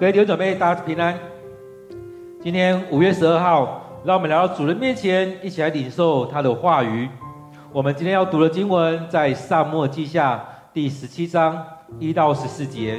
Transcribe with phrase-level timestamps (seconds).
[0.00, 1.14] 各位弟兄姊妹，大家平安。
[2.40, 7.06] 今天五月十二号，让我们来到主人面前，一起来领受他的话语。
[7.70, 10.42] 我们今天要读的经文在撒母耳记下
[10.72, 11.62] 第十七章
[11.98, 12.98] 一到十四节。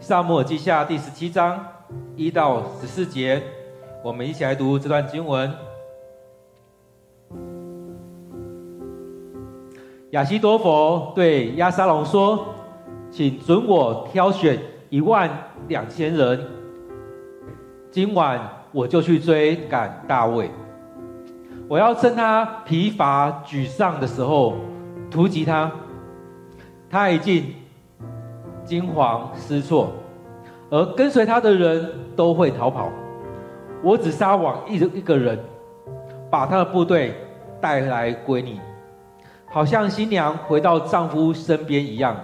[0.00, 1.64] 撒母耳记下第十七章
[2.16, 3.40] 一到十四节，
[4.02, 5.48] 我们一起来读这段经文。
[10.10, 12.46] 亚西多弗对亚沙龙说
[13.12, 14.58] ：“请准我挑选
[14.94, 15.28] 一万
[15.66, 16.40] 两千人。”
[17.90, 18.40] 今晚
[18.70, 20.48] 我就去追赶大卫，
[21.66, 24.54] 我要趁他疲乏沮丧的时候
[25.10, 25.68] 突击他，
[26.88, 27.44] 他已经
[28.64, 29.90] 惊慌失措，
[30.70, 32.88] 而跟随他的人都会逃跑。
[33.82, 35.36] 我只杀往一一个人，
[36.30, 37.16] 把他的部队
[37.60, 38.60] 带来归你，
[39.46, 42.16] 好像新娘回到丈夫身边一样。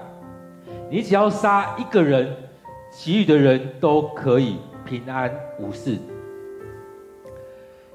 [0.89, 2.37] 你只要杀一个人，
[2.91, 4.57] 其余的人都可以。
[4.83, 5.97] 平安无事。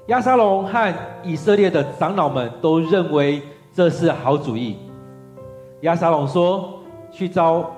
[0.06, 3.42] 亚沙龙和以色列的长老们都认为
[3.74, 4.78] 这是好主意。
[5.82, 6.78] 亚沙龙说
[7.12, 7.70] ：“去招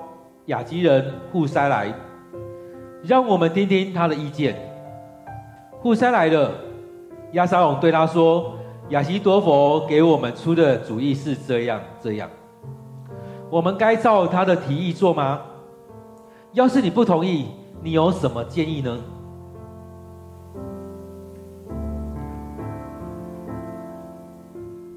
[0.45, 1.93] 雅基人户筛来，
[3.03, 4.55] 让我们听听他的意见。”
[5.81, 6.51] 户筛来了，
[7.33, 8.53] 亚沙龙对他说
[8.89, 12.29] ：“亚希多佛给我们出的主意是这样这样，
[13.49, 15.41] 我们该照他的提议做吗？
[16.53, 17.45] 要是你不同意。”
[17.81, 18.99] 你有什么建议呢？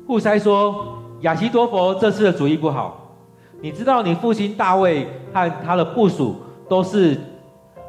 [0.05, 3.15] 户筛说：“亚西多佛这次的主意不好。
[3.61, 6.35] 你知道，你父亲大卫和他的部属
[6.69, 7.17] 都是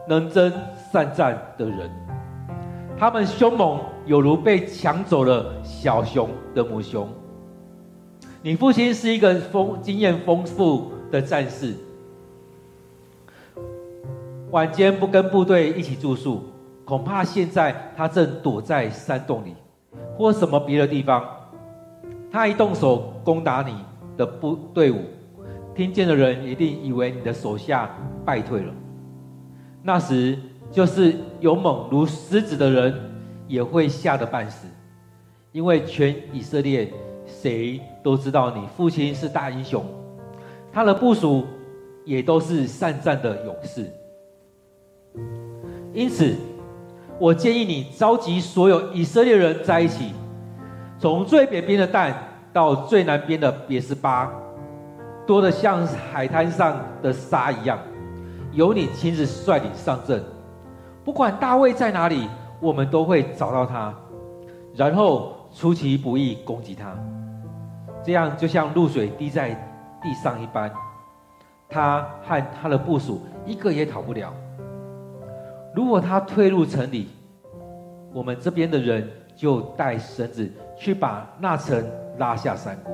[0.07, 0.53] 能征
[0.91, 1.89] 善战的人，
[2.95, 7.09] 他们凶猛，有如被抢走了小熊的母熊。
[8.43, 11.75] 你父亲是一个丰经验丰富的战士。”
[14.53, 16.43] 晚间不跟部队一起住宿，
[16.85, 19.55] 恐怕现在他正躲在山洞里，
[20.15, 21.25] 或什么别的地方。
[22.31, 23.75] 他一动手攻打你
[24.15, 24.99] 的部队伍，
[25.73, 27.89] 听见的人一定以为你的手下
[28.23, 28.71] 败退了。
[29.81, 30.37] 那时，
[30.69, 32.93] 就是勇猛如狮子的人
[33.47, 34.67] 也会吓得半死，
[35.51, 36.93] 因为全以色列
[37.25, 39.83] 谁都知道你父亲是大英雄，
[40.71, 41.43] 他的部属
[42.05, 43.91] 也都是善战的勇士。
[45.93, 46.35] 因此，
[47.19, 50.13] 我建议你召集所有以色列人在一起，
[50.97, 52.13] 从最北边的蛋
[52.51, 54.31] 到最南边的别是巴，
[55.25, 57.77] 多得像海滩上的沙一样，
[58.51, 60.23] 由你亲自率领上阵。
[61.03, 62.27] 不管大卫在哪里，
[62.59, 63.93] 我们都会找到他，
[64.75, 66.95] 然后出其不意攻击他。
[68.03, 69.49] 这样就像露水滴在
[70.01, 70.71] 地上一般，
[71.69, 74.33] 他和他的部属一个也逃不了。
[75.75, 77.09] 如果他退入城里，
[78.13, 81.83] 我们这边的人就带绳子去把那城
[82.17, 82.91] 拉下山谷，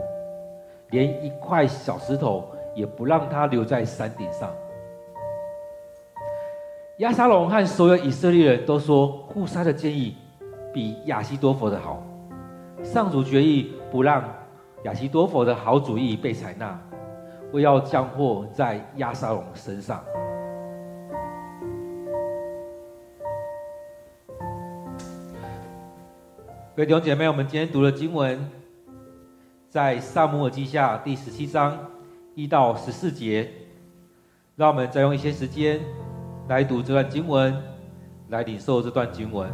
[0.91, 4.50] 连一块小石头也不让他留在山顶上。
[7.00, 10.16] 亚沙龙和所有以色列人都说，户筛的建议
[10.73, 12.01] 比亚希多弗的好。
[12.81, 14.23] 上主决意不让
[14.84, 16.79] 亚希多弗的好主意被采纳，
[17.51, 20.01] 为要降祸在亚沙龙身上。
[26.79, 28.40] 各位弟兄姐妹，我们今天读的经文
[29.69, 31.78] 在撒母耳记下第十七章
[32.35, 33.51] 一到十四节。
[34.56, 35.81] 让我们再用一些时间
[36.47, 37.53] 来读这段经文，
[38.29, 39.51] 来领受这段经文。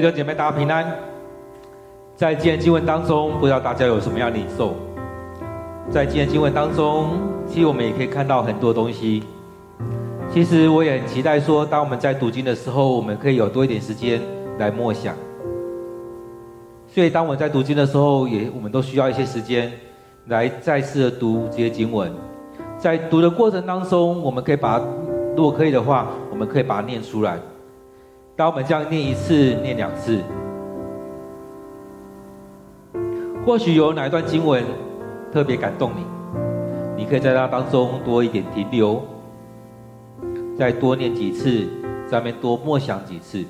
[0.00, 0.96] 弟兄姐妹，大家平安。
[2.16, 4.74] 在今天经文当中，不知道大家有什么样的领受？
[5.90, 9.22] 在今天经文当中，其实我们也可以看到很多东西。
[10.32, 14.22] 其实我也很期待说，当我们在读经的时候，我们可以有多一点时间
[14.58, 15.14] 来默想。
[16.88, 19.70] 所以，当我们在读经的时候，也我们都需要一些时间
[20.28, 22.10] 来再次的读这些经文。
[22.78, 24.82] 在读的过程当中，我们可以把，
[25.36, 27.38] 如果可以的话，我们可以把它念出来。
[28.40, 30.18] 当我们这样念一次、念两次。
[33.44, 34.64] 或许有哪一段经文
[35.30, 36.06] 特别感动你，
[36.96, 39.02] 你可以在它当中多一点停留，
[40.58, 41.68] 再多念几次，
[42.10, 43.44] 上面多默想几次。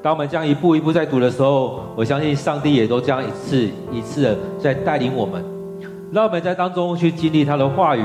[0.00, 5.44] 当我们这样一步一步在读的时候，我相信上帝也都这样一次一次的在带领我们，
[6.12, 8.04] 让我们在当中去经历他的话语，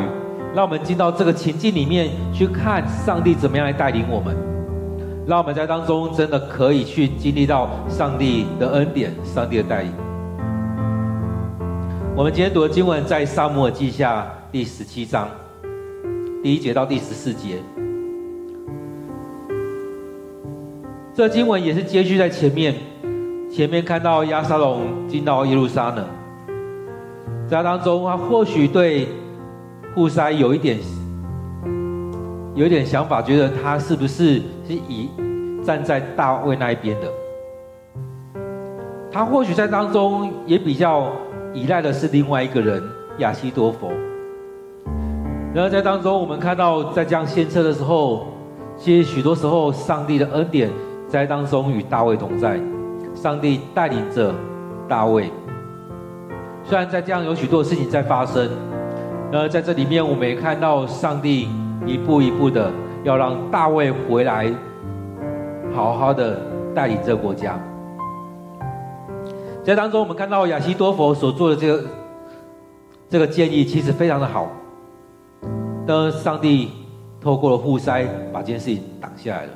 [0.55, 4.35] 让我们进到这个情境里面去看上帝怎么样来带领我们。
[5.27, 9.91] 让我们在当中真的可以去经历到上帝的恩典、上帝的带领。
[12.15, 15.27] 我们今天读的经文在《撒母耳记下》第十七章
[16.41, 17.57] 第一节到第十四节。
[21.13, 22.73] 这经文也是接续在前面，
[23.51, 26.05] 前面看到亚沙龙进到耶路撒冷，
[27.49, 29.09] 在当中他或许对
[29.93, 30.77] 户筛有一点。
[32.55, 35.11] 有一点想法，觉得他是不是是以
[35.63, 37.07] 站在大卫那一边的？
[39.11, 41.11] 他或许在当中也比较
[41.53, 42.81] 依赖的是另外一个人
[43.19, 43.91] 亚西多弗。
[45.53, 48.25] 然后在当中，我们看到在这样献策的时候，
[48.75, 50.71] 其实许多时候上帝的恩典
[51.07, 52.59] 在当中与大卫同在，
[53.13, 54.33] 上帝带领着
[54.87, 55.31] 大卫。
[56.63, 58.49] 虽然在这样有许多事情在发生，
[59.31, 61.47] 呃，在这里面我们也看到上帝。
[61.85, 62.69] 一步一步的
[63.05, 64.51] 要让大卫回来，
[65.73, 66.37] 好好的
[66.75, 67.57] 带领这个国家。
[69.63, 71.83] 在当中，我们看到亚西多弗所做的这个
[73.09, 74.49] 这个建议，其实非常的好。
[75.85, 76.71] 当上帝
[77.21, 79.51] 透过了户筛把这件事情挡下来了，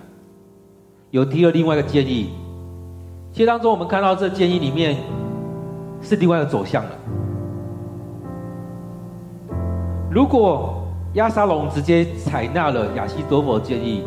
[1.10, 2.30] 有提了另外一个建议。
[3.34, 4.96] 其实当中，我们看到这建议里面
[6.02, 6.92] 是另外一个走向了。
[10.14, 14.04] 如果亚沙龙直接采纳了亚西多弗的建议，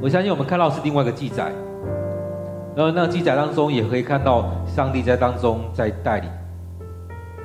[0.00, 1.52] 我相信我们看到是另外一个记载，
[2.74, 6.30] 然后那记载当中也可以看到上帝在当中在带领，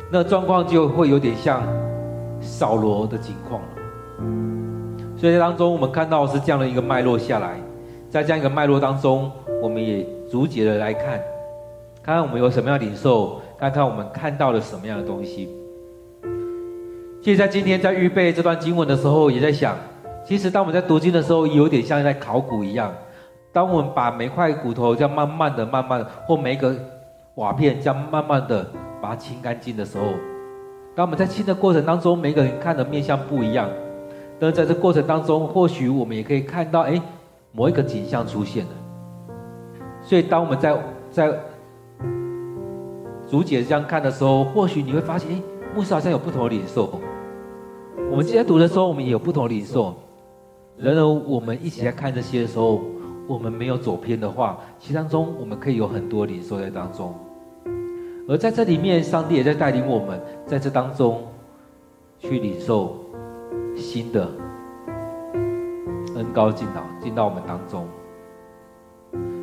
[0.09, 1.61] 那状况就会有点像
[2.39, 3.67] 扫罗的情况了。
[5.17, 7.59] 所以在当中我们看到是这样的一个脉络下来，
[8.09, 9.29] 在这样一个脉络当中，
[9.61, 11.19] 我们也逐节的来看，
[12.01, 15.49] 看看我们有什么样的领受，看看我们看到了什么样的东西。
[17.21, 19.75] 其实，在今天在预备这段经文的时候，也在想，
[20.25, 22.91] 其实当我们在读经的时候，有点像在考古一样。
[23.53, 26.75] 当我们把每块骨头这样慢慢的、慢慢的，或每一个
[27.35, 28.65] 瓦片这样慢慢的
[28.99, 30.05] 把它清干净的时候，
[30.95, 33.69] 当我们在清的过程当中，每个人看的面相不一样。
[34.39, 36.99] 但是在这过程当中，或许我们也可以看到，哎，
[37.51, 38.71] 某一个景象出现了。
[40.01, 40.75] 所以，当我们在
[41.11, 41.31] 在
[43.29, 45.41] 逐节这样看的时候，或许你会发现，哎，
[45.75, 46.99] 牧师好像有不同的领受。
[48.09, 49.95] 我们今天读的时候，我们也有不同的领受。
[50.77, 52.81] 然而，我们一起在看这些的时候，
[53.27, 57.13] 我们没有走偏的话，其当中我们可以有很多领受在当中。
[58.27, 61.23] 而在这里面，上帝也在带领我们，在这当中
[62.19, 62.97] 去领受
[63.75, 64.29] 新的
[66.15, 67.87] 恩高进到进到我们当中。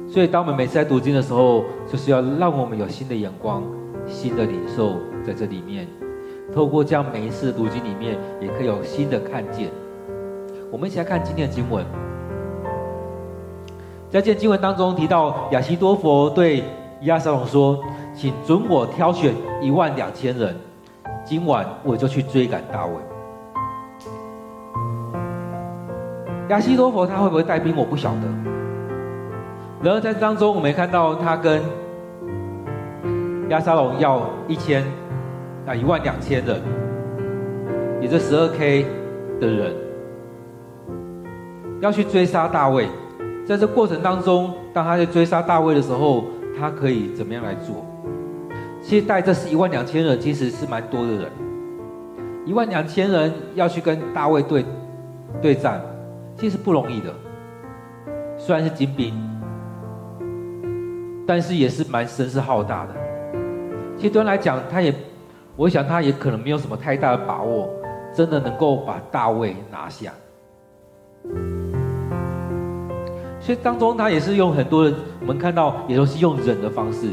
[0.09, 3.63] 所以，当我们每次在读经的时候，就是要让我们有新的眼光、
[4.07, 4.95] 新的领受
[5.25, 5.89] 在这里面。
[6.59, 9.71] 透过这样每一次读经里面，也可以有新的看见。
[10.73, 11.87] 我们一起来看今天的经文。
[14.11, 16.65] 在这经文当中提到，亚西多佛对
[17.03, 17.79] 亚沙龙说
[18.13, 20.57] ：“请准我挑选一万两千人，
[21.25, 22.93] 今晚我就去追赶大卫。”
[26.51, 27.73] 亚西多佛他会不会带兵？
[27.77, 28.23] 我不晓得。
[29.81, 31.63] 然而在当中，我们看到他跟
[33.49, 34.85] 亚沙龙要一千。
[35.69, 36.63] 那一万两千人，
[38.01, 38.87] 你这十二 K
[39.39, 39.77] 的人，
[41.83, 42.89] 要去追杀大卫。
[43.47, 46.25] 在这过程当中，当他在追杀大卫的时候，
[46.59, 47.85] 他可以怎么样来做？
[48.81, 51.31] 其实带这是一万两千人，其实是蛮多的人。
[52.47, 54.65] 一万两千人要去跟大卫对
[55.43, 55.83] 对战，
[56.39, 57.13] 其实不容易的。
[58.39, 59.13] 虽然是精兵，
[61.27, 62.95] 但是也是蛮声势浩大的。
[63.99, 64.95] 其实对他来讲，他也。
[65.59, 67.69] 我想他也可能没有什么太大的把握，
[68.15, 70.13] 真的能够把大卫拿下。
[73.41, 77.11] 所以当中他也是用很多的，我们看到也都是用忍的方式。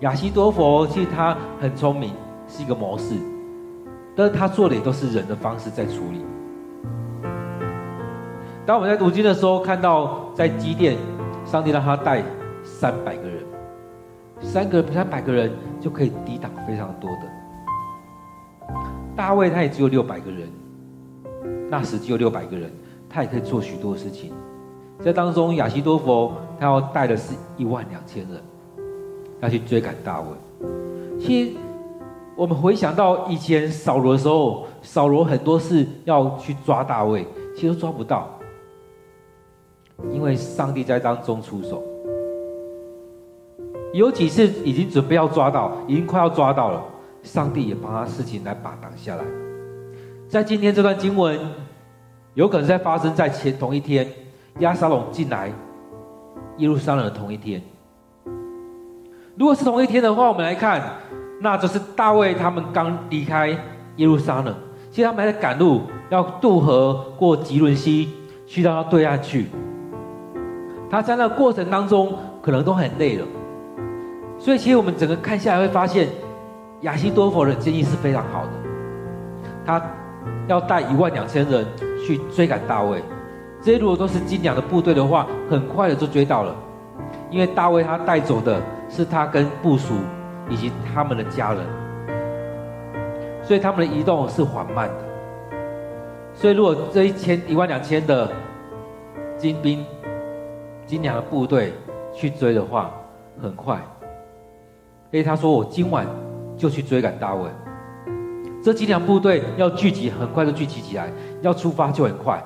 [0.00, 2.12] 亚西多弗其实他很聪明，
[2.46, 3.16] 是一个谋士，
[4.14, 6.24] 但是他做的也都是忍的方式在处理。
[8.64, 10.96] 当我们在读经的时候，看到在基甸，
[11.44, 12.22] 上帝让他带
[12.62, 13.42] 三百个人，
[14.40, 17.22] 三个三百个人就可以抵挡非常多的。
[19.16, 20.46] 大卫他也只有六百个人，
[21.70, 22.70] 那时只有六百个人，
[23.08, 24.30] 他也可以做许多事情。
[25.00, 28.40] 在当中，亚西多弗他要带的是一万两千人，
[29.40, 30.26] 要去追赶大卫。
[31.18, 31.52] 其实
[32.36, 38.30] 我们回想到以前扫罗的时候，扫罗很多事要去抓大卫，其实都抓不到。
[40.12, 41.82] 因为上帝在当中出手，
[43.94, 46.84] 有几次已经准备要抓到，已经快要抓到了，
[47.26, 49.24] 上帝也帮他事情来把挡下来。
[50.28, 51.38] 在今天这段经文，
[52.34, 54.08] 有可能在发生在前同一天，
[54.60, 55.52] 亚沙龙进来
[56.58, 57.60] 耶路撒冷的同一天。
[59.36, 60.82] 如果是同一天的话，我们来看，
[61.40, 63.48] 那就是大卫他们刚离开
[63.96, 64.54] 耶路撒冷，
[64.90, 68.08] 其实他们还在赶路，要渡河过汲沦溪，
[68.46, 69.46] 去到对岸去。
[70.88, 73.26] 他在那过程当中可能都很累了，
[74.38, 76.08] 所以其实我们整个看下来会发现，
[76.86, 78.50] 亚西多弗的建议是非常好的。
[79.64, 79.82] 他
[80.46, 81.66] 要带一万两千人
[82.06, 83.02] 去追赶大卫，
[83.60, 86.54] 这些如果都是精良的部队的话，很快的就追到了。
[87.28, 89.94] 因为大卫他带走的是他跟部属
[90.48, 91.60] 以及他们的家人，
[93.42, 94.94] 所以他们的移动是缓慢的。
[96.32, 98.30] 所以如果这一千一万两千的
[99.36, 99.84] 精兵，
[100.86, 101.72] 精良的部队
[102.14, 102.92] 去追的话，
[103.42, 103.76] 很快。
[105.10, 106.06] 所以他说：“我今晚
[106.56, 107.48] 就去追赶大卫。”
[108.62, 111.04] 这精良部队要聚集，很快就聚集起来；
[111.40, 112.42] 要出发就很快。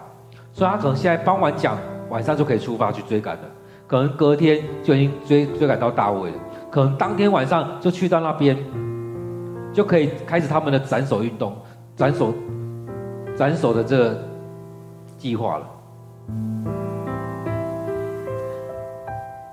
[0.53, 1.79] 所以他可能现在傍晚讲，
[2.11, 3.43] 晚上就可以出发去追赶了。
[3.87, 6.37] 可能隔天就已经追追赶到大卫了。
[6.71, 8.57] 可能当天晚上就去到那边，
[9.73, 11.57] 就可以开始他们的斩首运动、
[11.97, 12.35] 斩首、
[13.35, 14.19] 斩首的这个
[15.17, 15.67] 计划了。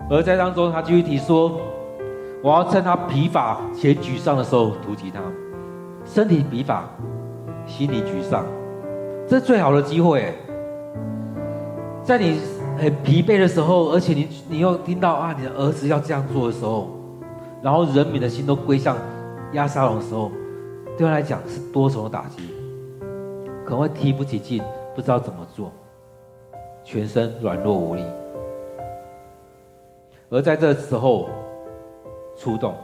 [0.09, 1.59] 而在当中，他继续提说
[2.43, 5.19] ：“我要趁他疲乏且沮丧的时候突击他，
[6.05, 6.87] 身体疲乏，
[7.65, 8.45] 心里沮丧，
[9.27, 10.33] 这是最好的机会。
[12.03, 12.39] 在你
[12.77, 16.89] 很疲惫的时候，而且你你又听到啊，你的儿子要这样做的时候，
[17.61, 18.95] 然后人民的心都归向
[19.53, 20.31] 亚沙龙的时候，
[20.97, 22.37] 对他来讲是多重的打击，
[23.65, 24.63] 可能会提不起劲，
[24.95, 25.71] 不知道怎么做，
[26.83, 28.03] 全身软弱无力。”
[30.29, 31.29] 而在这时候
[32.37, 32.75] 出动，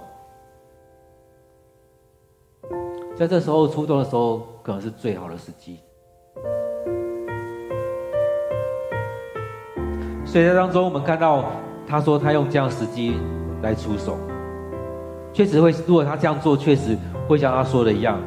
[3.16, 5.80] 在这时候出动的时候，可能是最好的时机。
[10.26, 11.46] 所以在当中，我们看到
[11.86, 13.20] 他说他用这样时机
[13.62, 14.18] 来出手，
[15.32, 15.70] 确实会。
[15.86, 18.20] 如果他这样做，确实会像他说的一样，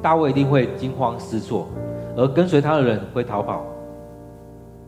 [0.00, 1.68] 大卫一定会惊慌失措，
[2.16, 3.66] 而跟随他的人会逃跑，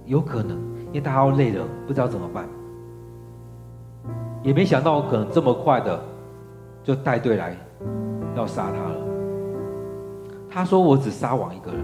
[0.06, 2.48] 有可能，因为他要累了，不知道怎么办。
[4.44, 5.98] 也没想到我可能这么快的
[6.82, 7.56] 就带队来
[8.36, 8.96] 要杀他了。
[10.50, 11.80] 他说：“我只杀王一个人，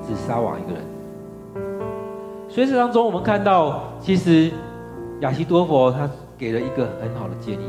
[0.00, 0.82] 只杀王一个人。”
[2.48, 4.50] 所以这当中我们看到，其实
[5.20, 7.64] 亚希多佛他给了一个很好的建议。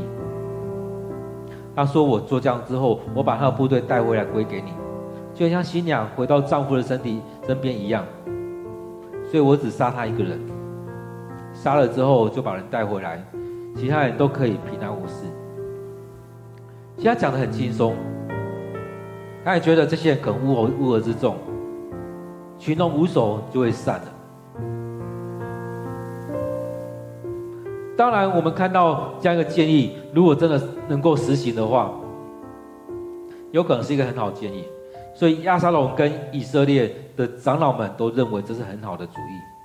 [1.74, 4.72] 他说：“我做这样之后，我把他的部队带回来归给你，
[5.34, 8.04] 就像新娘回到丈夫的身体身边一样。
[9.28, 10.40] 所以我只杀他一个人，
[11.52, 13.20] 杀了之后就把人带回来。”
[13.74, 15.24] 其他人都可以平安无事。
[16.96, 17.94] 其实他讲得很轻松，
[19.44, 21.36] 他也觉得这些人可能乌合乌合之众，
[22.58, 24.04] 群龙无首就会散了。
[27.96, 31.90] 当然，我们看到这样一个建议，如果真的能够实行的话，
[33.52, 34.64] 有可能是一个很好的建议。
[35.14, 39.61] 所以亚沙龙跟以色列的长老们都认为这是很好的主意。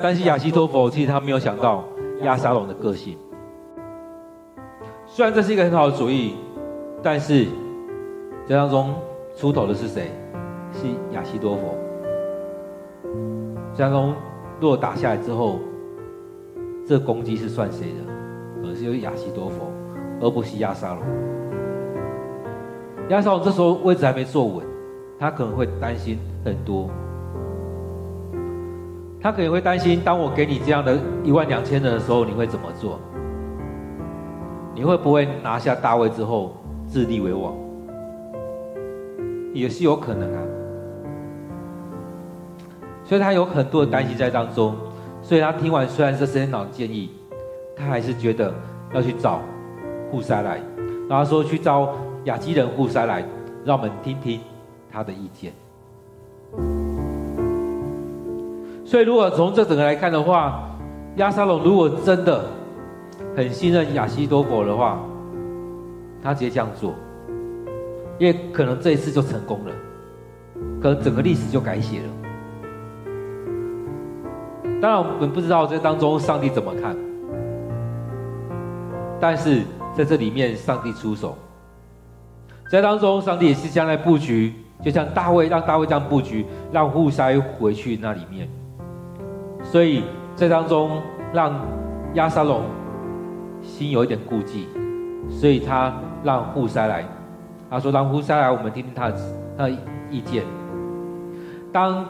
[0.00, 1.84] 但是亚西多佛其实他没有想到
[2.22, 3.18] 亚沙龙的个性。
[5.06, 6.36] 虽然这是一个很好的主意，
[7.02, 7.46] 但是
[8.46, 8.94] 这当中
[9.36, 10.10] 出头的是谁？
[10.72, 11.74] 是亚西多佛。
[13.74, 14.14] 这当中
[14.60, 15.58] 如果打下来之后，
[16.86, 18.12] 这攻击是算谁的？
[18.62, 19.72] 可是由亚西多佛，
[20.20, 21.02] 而不是亚沙龙。
[23.08, 24.64] 亚沙龙这时候位置还没坐稳，
[25.18, 26.88] 他可能会担心很多。
[29.20, 33.00] 他可能会担心，当我给你这样的一万两千人的时候，你会怎么做？
[34.74, 36.56] 你会不会拿下大卫之后
[36.86, 37.52] 自立为王？
[39.52, 40.42] 也是有可能啊。
[43.04, 44.76] 所以他有很多的担心在当中，
[45.20, 47.10] 所以他听完虽然是神长建议，
[47.74, 48.54] 他还是觉得
[48.92, 49.40] 要去找
[50.10, 50.60] 户筛来，
[51.08, 51.92] 然后说去招
[52.24, 53.24] 亚基人户筛来，
[53.64, 54.40] 让我们听听
[54.92, 55.52] 他的意见。
[58.88, 60.66] 所以如果从这整个来看的话，
[61.16, 62.42] 亚沙龙如果真的
[63.36, 64.98] 很信任亚西多弗的话，
[66.22, 66.94] 他直接这样做，
[68.18, 69.72] 因为可能这一次就成功了，
[70.80, 72.06] 可能整个历史就改写了。
[74.80, 76.96] 当然，我们不知道这当中上帝怎么看，
[79.20, 81.36] 但是在这里面，上帝出手，
[82.70, 88.48] 在当中，上帝也是将来布局，就像大卫让大卫这样布局，让户筛回去那里面，
[89.62, 91.00] 所以在当中
[91.32, 91.52] 让
[92.14, 92.62] 亚沙龙
[93.62, 94.68] 心有一点顾忌，
[95.28, 95.92] 所以他
[96.22, 97.04] 让户塞来，
[97.70, 99.16] 他说让户塞来，我们听听他的
[99.56, 99.70] 他的
[100.10, 100.44] 意见，
[101.72, 102.06] 当。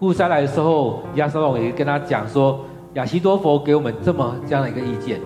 [0.00, 2.60] 户塞来的时候，亚沙龙也跟他讲说
[2.94, 5.20] ：“亚西多佛给我们这么这样的一个意见，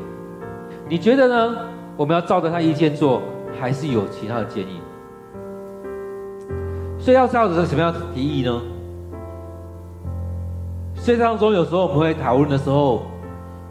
[0.89, 1.59] 你觉得呢？
[1.95, 3.21] 我们要照着他意见做，
[3.61, 4.81] 还是有其他的建议？
[6.99, 8.63] 所以要照着什么样的提议呢？
[11.03, 13.03] 所以当中有时候我们会讨论的时候，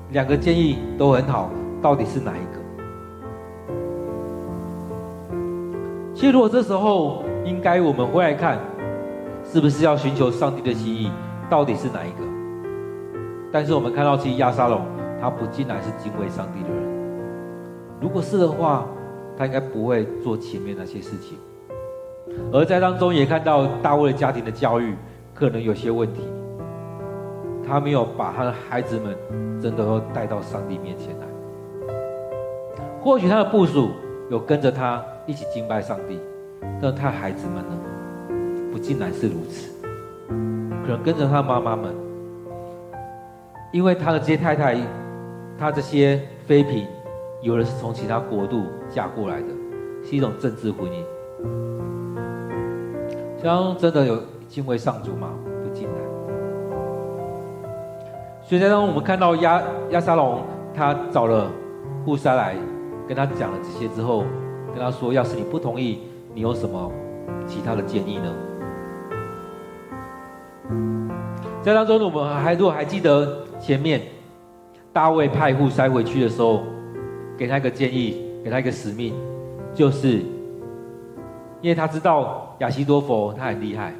[0.09, 1.49] 两个建议都很好，
[1.81, 2.59] 到底是哪一个？
[6.13, 8.59] 其实如果这时候应该我们回来看。”
[9.43, 11.11] 是不是要寻求上帝的心意？
[11.49, 12.23] 到底是哪一个？
[13.51, 14.79] 但是我们看到，其实亚沙龙
[15.19, 16.77] 他不尽然是敬畏上帝的人。
[17.99, 18.85] 如果是的话，
[19.37, 21.37] 他应该不会做前面那些事情。
[22.53, 24.93] 而在当中也看到大卫家庭的教育
[25.33, 26.21] 可能有些问题，
[27.67, 29.15] 他没有把他的孩子们
[29.62, 31.28] 真的都带到上帝面前来。
[33.02, 33.91] 或许他的部属
[34.30, 36.19] 有跟着他一起敬拜上帝，
[36.82, 37.78] 但他孩子们呢？
[38.71, 39.69] 不尽然是如此，
[40.84, 41.93] 可能跟着他妈妈们，
[43.74, 44.78] 因为他的这些太太，
[45.60, 46.88] 他这些妃嫔，
[47.41, 49.47] 有的是从其他国度嫁过来的，
[50.06, 51.04] 是一种政治婚姻。
[53.41, 55.34] 像真的有敬畏上主吗？
[58.51, 60.41] 所以，当我们看到亚亚沙龙，
[60.73, 61.49] 他找了
[62.03, 62.53] 户筛来
[63.07, 64.25] 跟他讲了这些之后，
[64.73, 65.99] 跟他说：“要是你不同意，
[66.33, 66.91] 你有什么
[67.47, 68.35] 其他的建议呢？”
[71.63, 74.01] 在当中，我们还如果还记得前面
[74.91, 76.61] 大卫派户筛回去的时候，
[77.37, 79.13] 给他一个建议，给他一个使命，
[79.73, 80.17] 就是
[81.61, 83.93] 因为他知道亚希多弗他很厉害，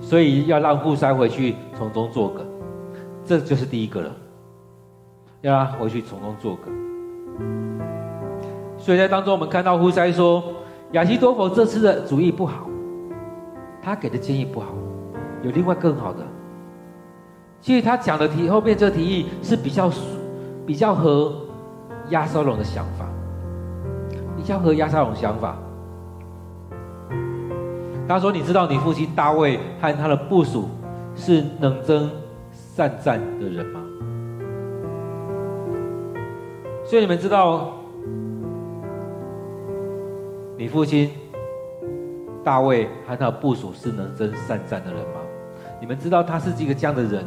[0.00, 2.44] 所以要让户筛回去从中作梗，
[3.24, 4.10] 这就是第一个了，
[5.40, 6.72] 要让他回去从中作梗。
[8.76, 10.44] 所以在当中，我们看到胡塞说
[10.92, 12.68] 亚西多弗这次的主意不好，
[13.82, 14.68] 他给的建议不好。
[15.42, 16.20] 有另外更好的，
[17.60, 19.90] 其实他讲的提后面这个提议是比较
[20.66, 21.34] 比较合
[22.10, 23.06] 亚沙龙的想法，
[24.36, 25.56] 比较合亚沙龙想法。
[28.06, 30.68] 他说：“你知道你父亲大卫和他的部署
[31.16, 32.10] 是能征
[32.74, 33.80] 善战的人吗？
[36.84, 37.72] 所以你们知道
[40.58, 41.10] 你父亲
[42.42, 45.20] 大卫和他的部属是能征善战的人吗？”
[45.80, 47.24] 你们知道他是一个这样的人，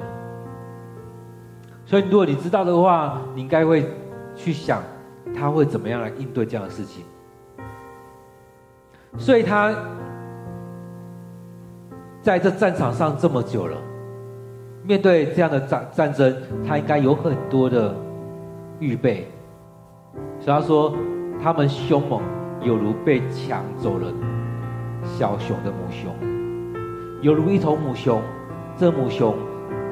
[1.86, 3.89] 所以如果你知道的话，你应该会
[4.36, 4.81] 去想
[5.36, 7.05] 他会怎么样来应对这样的事情。
[9.17, 9.73] 所以他
[12.21, 13.77] 在这战场上这么久了，
[14.88, 16.34] 面对这样的战战争，
[16.65, 17.93] 他应该有很多的
[18.80, 19.28] 预备。
[20.39, 20.93] 所以他说，
[21.43, 22.21] 他们凶猛，
[22.62, 24.08] 犹如被抢走了
[25.04, 26.10] 小熊的母熊，
[27.21, 28.21] 犹如一头母熊。
[28.78, 29.36] 这母熊，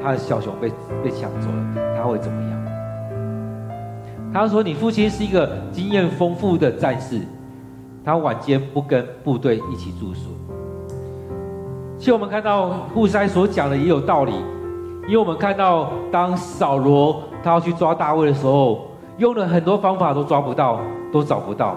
[0.01, 0.71] 他的小熊被
[1.03, 2.65] 被抢走了，他会怎么样？
[4.31, 7.19] 他说：“你父亲是一个经验丰富的战士，
[8.03, 10.29] 他晚间不跟部队一起住宿。”
[11.97, 14.33] 其实我们看到户塞所讲的也有道理，
[15.07, 18.87] 因为我们看到当扫罗他要去抓大卫的时候，
[19.17, 20.79] 用了很多方法都抓不到，
[21.11, 21.75] 都找不到，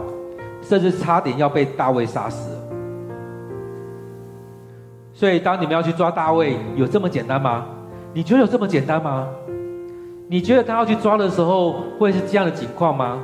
[0.63, 2.51] 甚至差点要被大卫杀死。
[5.13, 7.67] 所以，当你们要去抓大卫，有这么简单吗？
[8.15, 9.27] 你觉得有这么简单吗？
[10.29, 13.19] 你觉得他要去抓的时候，会是这样的情况吗？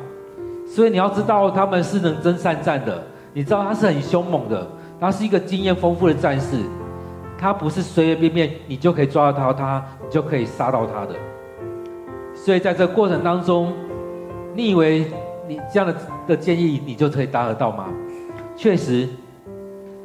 [0.67, 3.03] 所以你要知道，他们是能征善战的。
[3.33, 4.67] 你知道他是很凶猛的，
[5.01, 6.59] 他是一个经验丰富的战士，
[7.39, 11.15] 他不是随随便便你就可以抓到他，你就可以杀到他的。
[12.35, 13.73] 所以在这过程当中，
[14.55, 15.07] 你以为
[15.49, 15.95] 你这样的
[16.27, 17.87] 的建议，你就可以达得到吗？
[18.57, 19.09] 确实。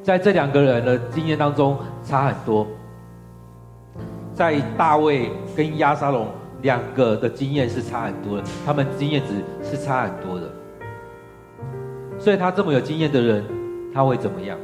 [0.01, 2.65] 在这两个人的经验当中差很多。
[4.33, 6.27] 在大卫跟亚沙龙
[6.61, 10.49] 两个的经验是差很多的，他们经验值是差很多的。
[12.17, 13.45] 所以他这么有经验的人，
[13.93, 14.57] 他会怎么样？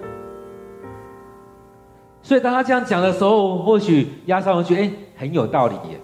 [2.25, 6.01] 所以当他这样讲的时候，或许亚沙龙觉得哎很有道理耶。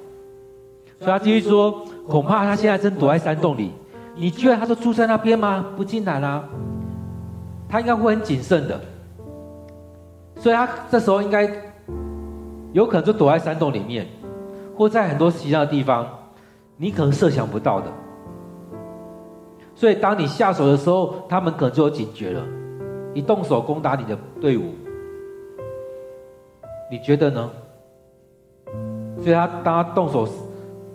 [0.99, 3.71] 所以他继续说，恐怕他现在正躲在山洞里。
[4.15, 5.65] 你觉得他就住在那边吗？
[5.75, 6.43] 不进来啦。
[7.67, 8.79] 他应该会很谨慎的。
[10.35, 11.51] 所以他这时候应该。
[12.73, 14.07] 有可能就躲在山洞里面，
[14.77, 16.07] 或在很多其他的地方，
[16.77, 17.87] 你可能设想不到的。
[19.75, 22.41] 所以当你下手的时候，他们可能就有警觉了，
[23.13, 24.73] 一动手攻打你的队伍，
[26.91, 27.49] 你觉得呢？
[29.23, 30.27] 所以他当他动手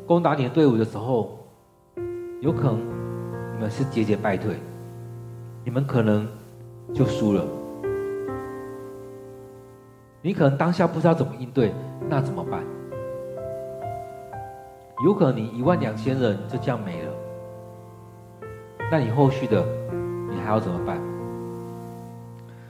[0.06, 1.38] 攻打你的队伍的时候，
[2.42, 2.78] 有可能
[3.54, 4.56] 你们是节节败退，
[5.64, 6.28] 你们可能
[6.92, 7.42] 就输了。
[10.20, 11.72] 你可能当下不知道怎么应对，
[12.10, 12.62] 那怎么办？
[15.02, 17.12] 有可能你一万两千人就这样没了，
[18.92, 19.64] 那你后续的
[20.30, 21.00] 你还要怎么办？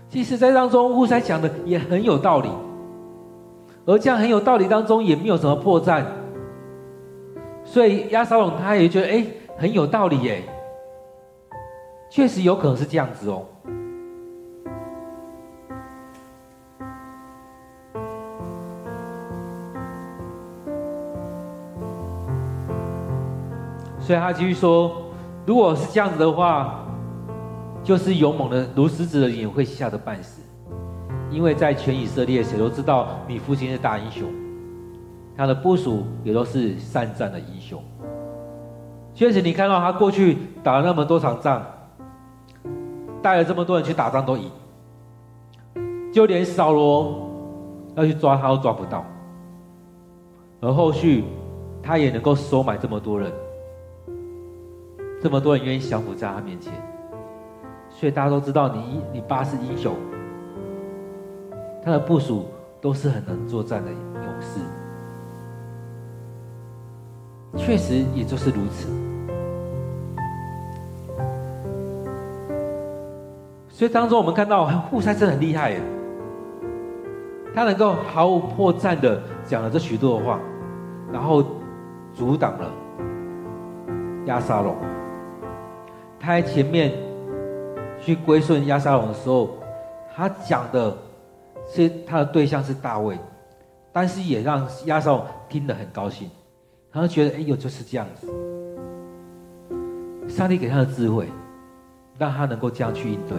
[0.09, 2.49] 其实，在当中户山讲的也很有道理，
[3.87, 6.05] 而这样很有道理当中也没有什么破绽，
[7.65, 9.25] 所以亚沙龙他也觉得哎
[9.57, 10.43] 很有道理耶，
[12.11, 13.47] 确实有可能是这样子哦。
[24.01, 25.03] 所以他继续说
[25.47, 26.85] ：“如果是这样子的话，
[27.83, 30.43] 就是勇猛的如狮子的也会吓得半死，
[31.31, 34.29] 因为在全以色列，谁都知道你父亲是大英雄，
[35.37, 37.83] 他的部属也都是善战的英雄。
[39.15, 41.65] 确实，你看到他过去打了那么多场仗，
[43.23, 44.51] 带了这么多人去打仗都赢，
[46.13, 47.29] 就连扫罗
[47.95, 49.05] 要去抓他都抓不到，
[50.61, 51.25] 而后续
[51.83, 53.33] 他也能够收买这么多人。”
[55.19, 56.73] 这么多人愿意降服在他面前，
[57.89, 59.95] 所以大家都知道你你爸是英雄，
[61.87, 62.47] 他的部属
[62.81, 64.01] 都是很能作战的勇
[64.41, 64.59] 士，
[67.57, 68.89] 确实也就是如此。
[73.69, 75.81] 所以当中我们看到户筛真的很厉害耶，
[77.55, 80.41] 他能够毫无破绽的讲了这许多的话，
[81.13, 81.41] 然后
[82.13, 82.69] 阻挡了
[84.25, 84.75] 押沙龙。
[86.19, 86.93] 他在前面
[88.01, 89.51] 去归顺亚沙龙的时候，
[90.17, 90.93] 他讲的
[91.67, 93.19] 是他的对象是大卫，
[93.93, 96.31] 但是也让押沙龙听得很高兴，
[96.93, 98.29] 他觉得哎呦就是这样子，
[100.29, 101.29] 上帝给他的智慧，
[102.19, 103.37] 让他能够这样去应对，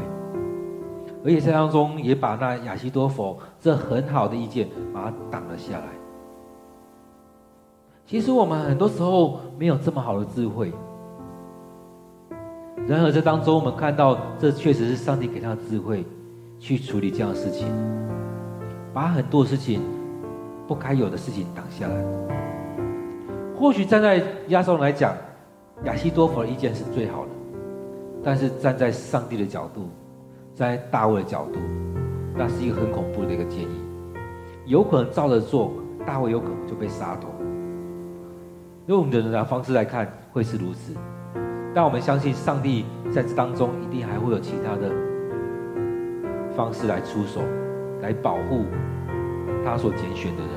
[1.24, 5.86] 而且在当中也把那亚西多佛这很好的意见把它挡了下来。
[8.06, 10.72] 其实我们很多时候没有这么好的智慧。
[12.88, 16.06] 然而，这当中我们看到，这确实是上帝给他的智慧，
[16.58, 17.68] 去处理这样的事情，
[18.98, 19.80] 把很多事情
[20.68, 22.04] 不该有的事情挡下来。
[23.56, 25.14] 或许站在押沙龙来讲，
[25.84, 27.30] 亚西多弗的意见是最好的，
[28.24, 29.88] 但是站在上帝的角度，
[30.56, 31.60] 在大卫的角度，
[32.36, 33.84] 那是一个很恐怖的一个建议，
[34.66, 37.28] 有可能照着做，大卫有可能就被杀头。
[38.88, 40.96] 用我们的人的方式来看，会是如此。
[41.72, 42.84] 但我们相信，上帝
[43.14, 44.92] 在这当中一定还会有其他的
[46.56, 47.42] 方式来出手，
[48.02, 48.66] 来保护
[49.66, 50.50] 他所拣选的人。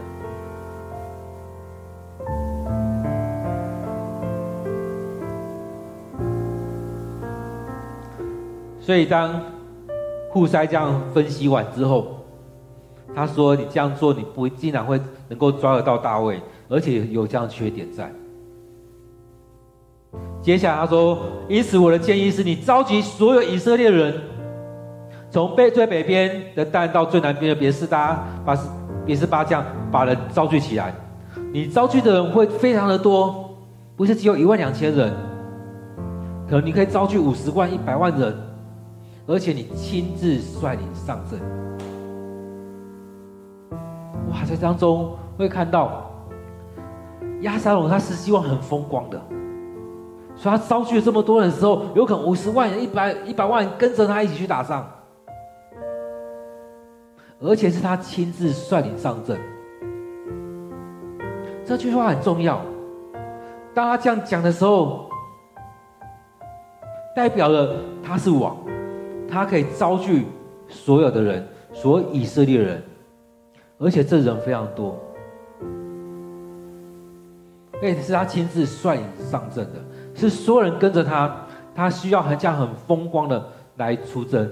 [8.80, 9.40] 所以，当
[10.30, 12.24] 户筛这样分析完之后，
[13.14, 18.10] 他说：“你这样做，你不竟然会能够抓得到大卫，而且有这样缺点在。”
[20.42, 24.20] 接下来他说：“因此，我的建议是你召集所有以色列人，
[25.30, 28.58] 从北最北边的但到最南边的别是巴，把
[29.06, 30.92] 别是巴将把人招集起来。
[31.52, 33.56] 你招集的人会非常的多，
[33.96, 35.12] 不是只有一万两千人，
[36.48, 38.36] 可能你可以招集五十万、一百万人，
[39.26, 41.38] 而且你亲自率领上阵。
[44.30, 46.10] 哇，在当中会看到
[47.42, 49.20] 亚沙龙，他是希望很风光的。”
[50.34, 54.88] 所以他招集了这么多人的时候，有可能五十万人、一百一百万人跟着他一起去打仗，
[57.40, 59.38] 而且是他亲自率领上阵。
[61.64, 62.60] 这句话很重要。
[63.72, 65.08] 当他这样讲的时候，
[67.14, 68.56] 代表了他是王，
[69.28, 70.26] 他可以招聚
[70.68, 72.82] 所有的人，所有以色列人，
[73.78, 74.98] 而且这人非常多，
[77.74, 79.78] 而且是他亲自率领上阵的，
[80.14, 84.50] 是所有人跟着他，他需要很这样很风光的来出征，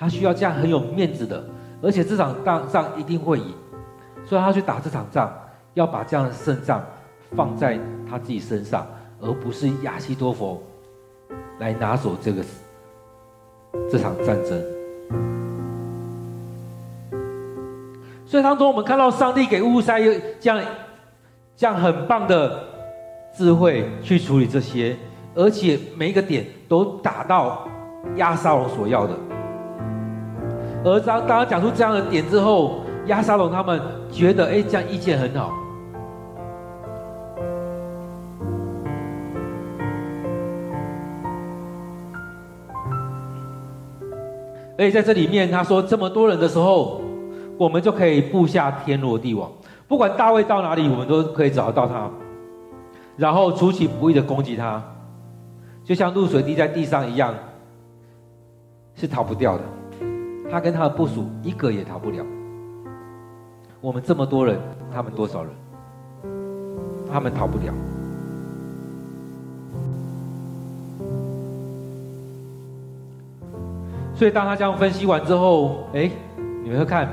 [0.00, 1.44] 他需要这样很有面子的，
[1.82, 3.52] 而且这场仗仗一定会赢，
[4.24, 5.30] 所以他去打这场仗，
[5.74, 6.82] 要把这样的胜仗
[7.36, 8.86] 放在他自己身上，
[9.20, 10.62] 而不是亚希多弗
[11.58, 12.42] 来拿走这个
[13.90, 14.58] 这场战争。
[18.24, 20.64] 所以当中，我们看到上帝给户筛这样
[21.54, 22.64] 这样很棒的
[23.36, 24.96] 智慧去处理这些，
[25.34, 27.68] 而且每一个点都打到
[28.16, 29.14] 亚沙龙所要的。
[30.82, 35.52] 而当当他讲出这样的点之后，亚沙龙他们觉得，哎，这样意见很好。
[44.78, 47.02] 而且在这里面，他说这么多人的时候，
[47.58, 49.52] 我们就可以布下天罗地网，
[49.86, 52.10] 不管大卫到哪里，我们都可以找得到他，
[53.18, 54.82] 然后出其不意的攻击他，
[55.84, 57.34] 就像露水滴在地上一样，
[58.94, 59.62] 是逃不掉的。
[60.50, 62.24] 他跟他的部署一个也逃不了。
[63.80, 64.58] 我们这么多人，
[64.92, 65.52] 他们多少人？
[67.10, 67.72] 他们逃不了。
[74.14, 76.10] 所以当他这样分析完之后，哎，
[76.62, 77.08] 你们会看，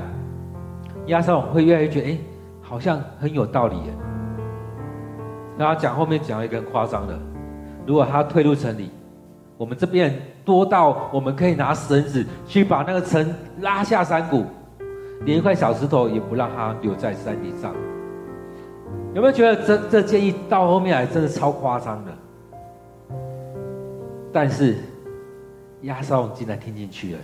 [1.06, 2.18] 亚瑟会越来越觉得，哎，
[2.60, 3.94] 好像很有道理耶。
[5.56, 7.18] 然后讲后面讲了一个很夸张的，
[7.86, 8.90] 如果他退入城里，
[9.58, 14.46] 我们这边多到我们可以拿绳子去把那个城拉下山谷，
[15.26, 17.74] 连一块小石头也不让它留在山顶上。
[19.14, 22.12] 有没有觉得这这建议到后面来真的超夸张的？
[24.32, 24.78] 但是。
[25.82, 27.18] 亚沙龙竟然听进去了，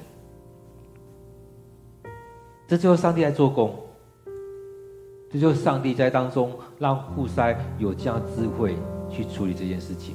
[2.69, 3.75] 这就是上帝在做工，
[5.29, 8.77] 这就是上帝在当中让户筛有这样智慧
[9.11, 10.15] 去处理这件事情。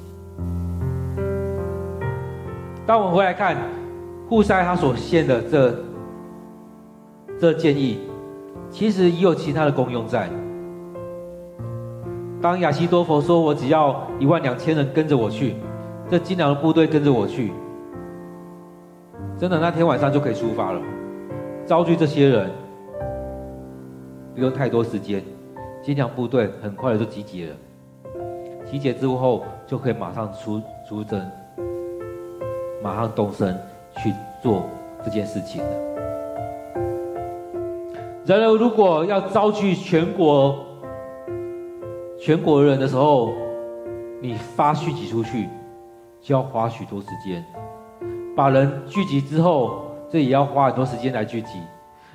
[2.90, 3.56] 当我们回来看
[4.28, 5.72] 户塞他所献的这
[7.38, 8.00] 这建议，
[8.68, 10.28] 其实也有其他的功用在。
[12.42, 15.54] 当亚西多佛说：“我只要一万两千人跟着我去，
[16.10, 17.52] 这精良的部队跟着我去。”
[19.38, 20.82] 真的，那天晚上就可以出发了，
[21.64, 22.50] 召集这些人，
[24.34, 25.22] 不用太多时间，
[25.80, 27.56] 精良部队很快的就集结了，
[28.66, 31.24] 集结之后就可以马上出出征，
[32.82, 33.56] 马上动身
[33.96, 34.12] 去
[34.42, 34.64] 做
[35.04, 35.70] 这件事情了。
[38.26, 40.54] 然而，如果要召集全国
[42.18, 43.32] 全国人的时候，
[44.20, 45.48] 你发讯息出去，
[46.20, 47.44] 就要花许多时间。
[48.36, 51.58] 把人聚集之后，这也要花很多时间来聚集，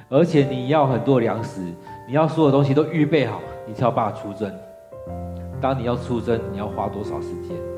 [0.10, 1.62] 而且你要很多粮食，
[2.08, 4.51] 你要所有东西都预备好，你才有办法出征。
[5.60, 7.75] 当你要出征，你要花多少时间？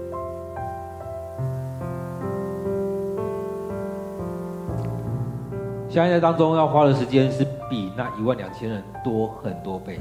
[5.89, 9.99] 现在当中要花的时间是比那一万两千人多很多倍。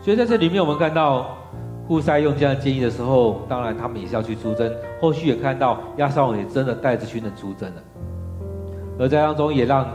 [0.00, 1.38] 所以在这里面，我们看到。
[1.86, 4.74] 户筛用这样的建议的时候，当然他们也是要去出征。
[5.02, 7.82] 后续也看到押沙龙也真的带着军人出征了，
[8.98, 9.86] 而在当中也让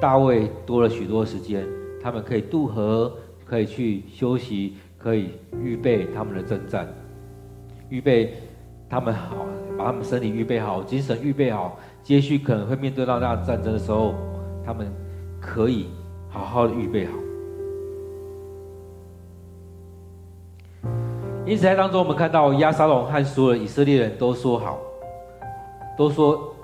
[0.00, 1.64] 大卫多了许多时间，
[2.02, 3.12] 他们可以渡河，
[3.44, 5.30] 可以去休息，可以
[5.62, 6.88] 预备他们的征战，
[7.90, 8.34] 预备
[8.88, 9.46] 他们好，
[9.80, 14.12] 把他们身体预备好，精神预备好，接续可能会面对到那战争的时候，
[14.62, 14.92] 他们
[15.40, 15.86] 可以
[16.28, 17.12] 好好的预备好。
[21.46, 24.78] 因此，在当中，我们看到亚沙龙和所有以色列人都说好，
[25.96, 26.54] 都说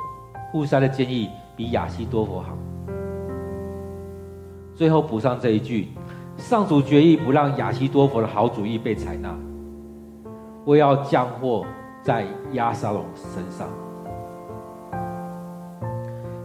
[0.53, 2.55] 互相的建议比亚西多弗好。
[4.75, 5.89] 最后补上这一句：
[6.37, 9.35] 上主决意不让亚西多弗的好主意被采纳，
[10.67, 11.65] 我要降祸
[12.07, 13.67] 在押沙龙身上。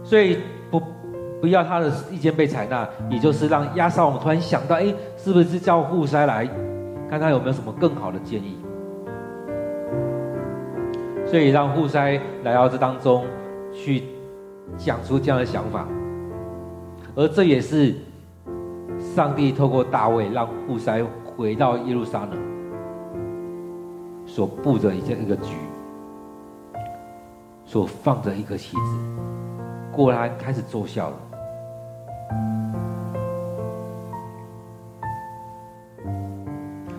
[0.02, 0.82] 所以不
[1.40, 6.48] 不要他的意见被采纳，也就是让押沙龙突然想到：哎，是不是叫户筛来？
[7.08, 8.56] 看他有没有什么更好的建议，
[11.26, 13.24] 所以让户筛来到这当中
[13.72, 14.02] 去
[14.76, 15.86] 讲出这样的想法，
[17.14, 17.94] 而这也是
[18.98, 21.04] 上帝透过大卫让户筛
[21.36, 22.30] 回到耶路撒冷
[24.34, 25.54] 所布的一件一个局，
[27.66, 28.98] 所放的一个棋子，
[29.92, 31.16] 果然开始奏效了。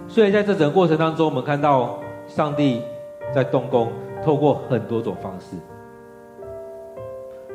[0.07, 2.83] 所以在这整个过程当中，我们看到上帝
[3.33, 3.91] 在动工，
[4.23, 5.57] 透过很多种方式。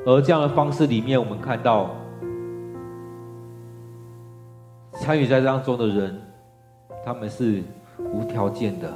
[0.04, 1.90] 而这样的方式里面，我们看到
[4.94, 6.20] 参与在当中的人，
[7.04, 7.62] 他们是
[8.12, 8.92] 无条件的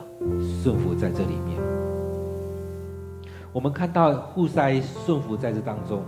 [0.63, 1.61] 顺服在这里面。
[3.53, 6.03] 我们看到户塞顺服在这当中。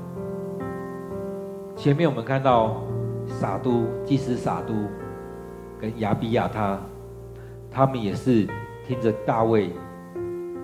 [1.77, 2.83] 前面我们看到
[3.29, 4.73] 撒都、祭司撒都
[5.81, 6.81] 跟亚比亚他，
[7.71, 8.49] 他们也是
[8.87, 9.71] 听着大卫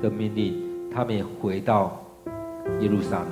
[0.01, 0.57] 的命令，
[0.91, 2.01] 他们也回到
[2.81, 3.29] 耶路撒冷。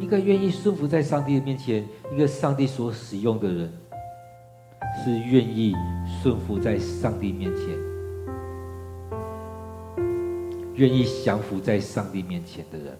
[0.00, 3.70] 一个愿意顺服在上帝的面前，一个上帝所使用的人，
[5.08, 5.74] 是愿意
[6.20, 7.64] 顺服在上帝面前。
[10.74, 12.94] 愿意降服在上帝面前的人，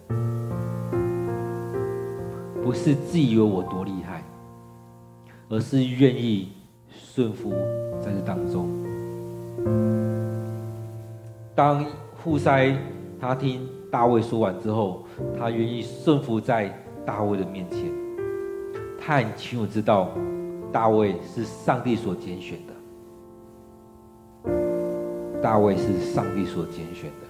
[2.64, 4.24] 不是自以为我多厉害，
[5.50, 6.52] 而是愿意
[6.90, 7.50] 顺服
[8.02, 8.70] 在这当中。
[11.54, 11.84] 当
[12.24, 12.74] 户筛
[13.20, 15.04] 他听大卫说完之后，
[15.38, 17.80] 他愿意顺服在大卫的面前。
[18.98, 20.08] 他很清楚知道，
[20.72, 24.52] 大卫是上帝所拣选的，
[25.40, 27.26] 大卫是上帝所拣选的。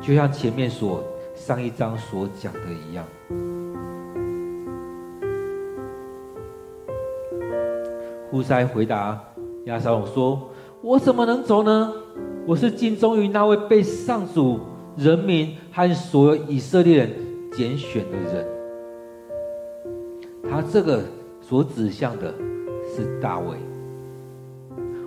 [0.00, 1.04] 就像前面所
[1.34, 3.04] 上一章所讲的一样，
[8.30, 9.22] 户塞回答
[9.66, 10.50] 亚沙龙说
[10.82, 11.92] ：“我怎么能走呢？
[12.46, 14.58] 我是尽忠于那位被上主
[14.96, 17.10] 人民和所有以色列人
[17.52, 18.46] 拣选的人。”
[20.50, 21.02] 他这个
[21.50, 22.32] 所指向的
[22.86, 23.56] 是大卫。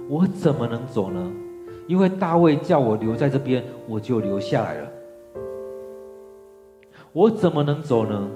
[0.09, 1.31] 我怎么能走呢？
[1.87, 4.91] 因为大卫叫我留在这边，我就留下来了。
[7.13, 8.27] 我怎么能走呢？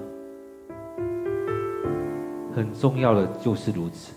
[2.56, 4.14] 很重要的就是如此。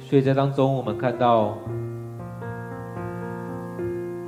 [0.00, 1.56] 所以在当中，我们看到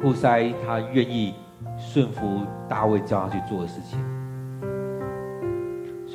[0.01, 1.35] 户筛他愿意
[1.77, 3.99] 顺服大卫叫他去做的事情。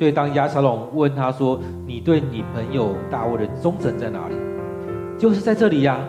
[0.02, 4.34] 所以当亚沙龙问他说：“你对你朋友大卫的忠诚在哪里？”
[5.16, 6.00] 就是在这里呀、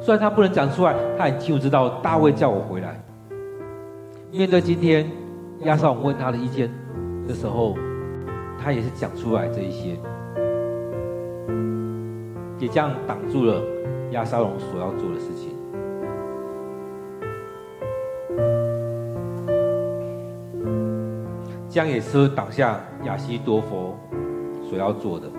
[0.00, 2.98] 虽然他不能讲出来，他很清楚知道大卫叫我回来。
[4.32, 5.06] 面对今天
[5.64, 6.70] 亚沙龙问他的意见
[7.28, 7.76] 的时候，
[8.58, 9.90] 他也是讲出来这一些，
[12.58, 13.60] 也这样挡住了
[14.12, 15.50] 亚沙龙所要做的事情，
[21.68, 23.98] 这样也是挡下亚西多佛
[24.68, 25.30] 所要做的。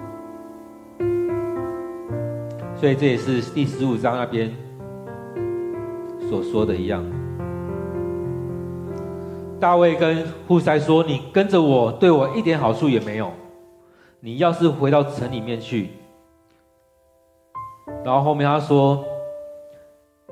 [2.76, 4.52] 所以这也是第十五章那边
[6.30, 7.04] 所说的一样。
[9.60, 13.32] 大卫跟户筛说：“你跟着我，对我一点好处也没有。
[14.20, 15.90] 你要是回到城里面去，
[18.04, 19.04] 然后后面他说，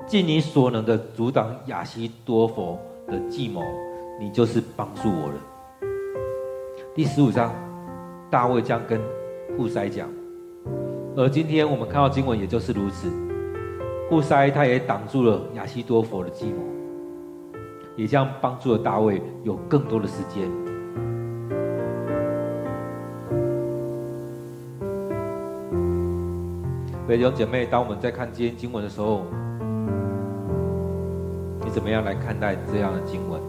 [0.06, 2.76] 尽你所能的阻挡亚西多佛
[3.06, 3.62] 的计谋，
[4.18, 5.34] 你就是帮助我了。”
[6.92, 7.54] 第十五章，
[8.28, 9.00] 大卫将跟
[9.56, 10.08] 户筛讲。
[11.16, 13.08] 而今天我们看到经文，也就是如此。
[14.08, 16.58] 户筛他也挡住了亚西多佛的计谋，
[17.94, 20.50] 也将帮助了大卫有更多的时间。
[27.06, 29.22] 所以弟兄姐妹，当我们在看今天经文的时候，
[31.64, 33.40] 你怎么样来看待这样的经文？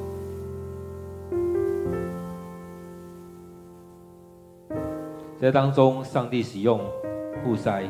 [5.42, 6.80] 在当中，上帝使用。
[7.44, 7.86] 户筛，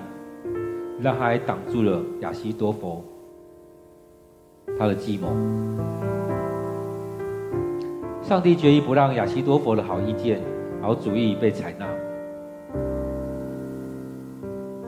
[1.02, 3.04] 让他还挡住了亚西多弗
[4.80, 5.28] 他的计谋。
[8.22, 10.40] 上帝决意不让亚西多弗的好意见、
[10.82, 11.86] 好主意被采纳。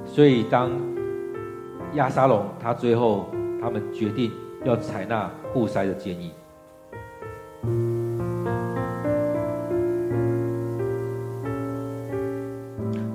[0.06, 0.72] 所以，当
[1.96, 3.26] 亚沙龙他最后
[3.62, 4.32] 他们决定
[4.64, 6.32] 要采纳户筛的建议。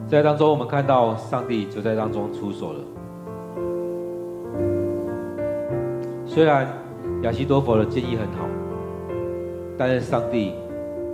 [0.08, 2.80] 在当中，我们看到上帝就在当中出手了。
[6.24, 6.66] 虽然
[7.22, 8.48] 亚西多弗的建议很好，
[9.76, 10.54] 但是上帝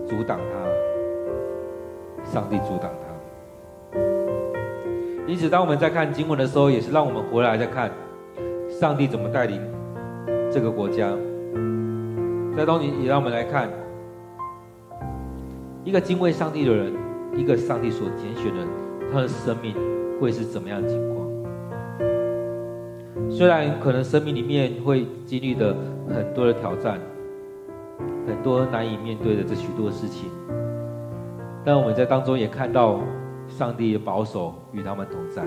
[0.06, 3.98] 阻挡他，上帝阻挡他。
[5.26, 7.90] 因此，当我们在看经文的时候，也是让我们回来再看
[8.68, 9.60] 上帝怎么带领
[10.52, 11.10] 这个国家。
[12.56, 13.68] 在当中，也让我们来看
[15.82, 16.92] 一个敬畏上帝的人，
[17.34, 18.83] 一个上帝所拣选的人。
[19.14, 19.74] 他的生命
[20.20, 21.14] 会是怎么样的情况？
[23.30, 25.74] 虽然可能生命里面会经历的
[26.08, 26.98] 很多的挑战，
[28.26, 30.28] 很多难以面对的这许多事情，
[31.64, 33.00] 但我们在当中也看到
[33.48, 35.42] 上帝的保守与他们同在，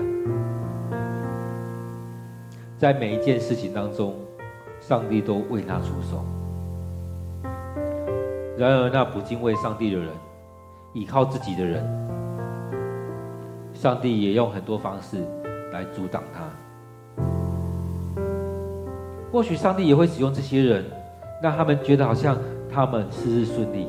[2.78, 4.14] 在每一件事情当中，
[4.80, 6.24] 上帝都为他出手。
[8.58, 10.08] 然而，那不敬畏上帝的人，
[10.92, 11.84] 倚靠自己的人，
[13.80, 15.18] 上帝也用很多方式
[15.72, 16.42] 来阻挡他。
[19.30, 20.84] 或许上帝也会使用这些人，
[21.40, 22.36] 让他们觉得好像
[22.68, 23.86] 他们事事顺利，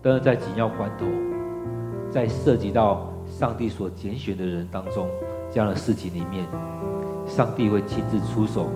[0.00, 1.04] 但是在紧要关头，
[2.12, 5.08] 在涉及到上帝所拣选的人当中，
[5.50, 6.46] 这样的事情里面，
[7.26, 8.68] 上帝会亲自出手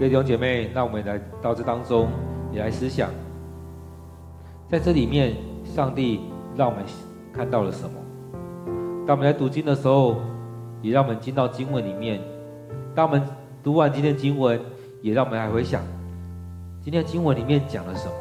[0.00, 2.08] 各位弟兄姐妹，那我们来到这当中，
[2.50, 3.10] 也来思想，
[4.66, 6.22] 在这里面，上帝
[6.56, 6.82] 让我们
[7.34, 8.00] 看到了什么？
[9.06, 10.16] 当我们来读经的时候，
[10.80, 12.18] 也让我们进到经文里面。
[12.94, 13.22] 当我们
[13.62, 14.58] 读完今天经文，
[15.02, 15.82] 也让我们来回想，
[16.80, 18.14] 今天经文里面讲了什么？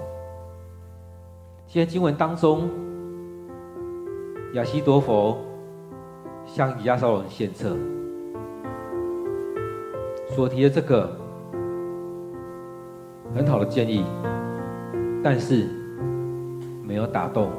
[1.65, 2.69] 今天经文当中，
[4.51, 5.37] 亚西多佛
[6.45, 7.77] 向亚沙龙献策，
[10.35, 11.09] 所提的这个
[13.35, 14.03] 很好的建议，
[15.23, 15.67] 但是
[16.83, 17.49] 没有打动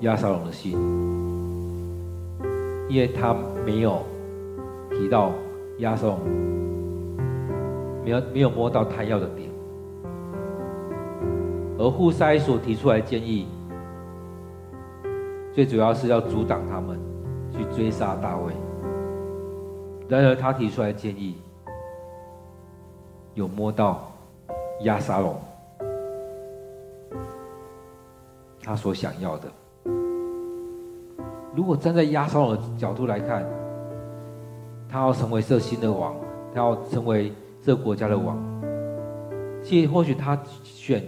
[0.00, 0.72] 亚沙龙的心，
[2.88, 3.34] 因为他
[3.64, 4.02] 没有
[4.90, 5.32] 提到
[5.78, 6.18] 亚沙龙。
[8.04, 9.50] 没有没有摸到他要的点，
[11.78, 13.46] 而户筛所提出来的建议，
[15.52, 16.98] 最主要是要阻挡他们
[17.52, 18.54] 去追杀大卫。
[20.08, 21.36] 然而他提出来的建议，
[23.34, 24.10] 有摸到
[24.82, 25.38] 亚沙龙
[28.62, 29.48] 他所想要的。
[31.54, 33.44] 如果站在亚沙龙的角度来看，
[34.88, 36.14] 他要成为这新的王，
[36.54, 37.32] 他要成为。
[37.60, 38.38] 这国家的王，
[39.62, 41.04] 其实或许他选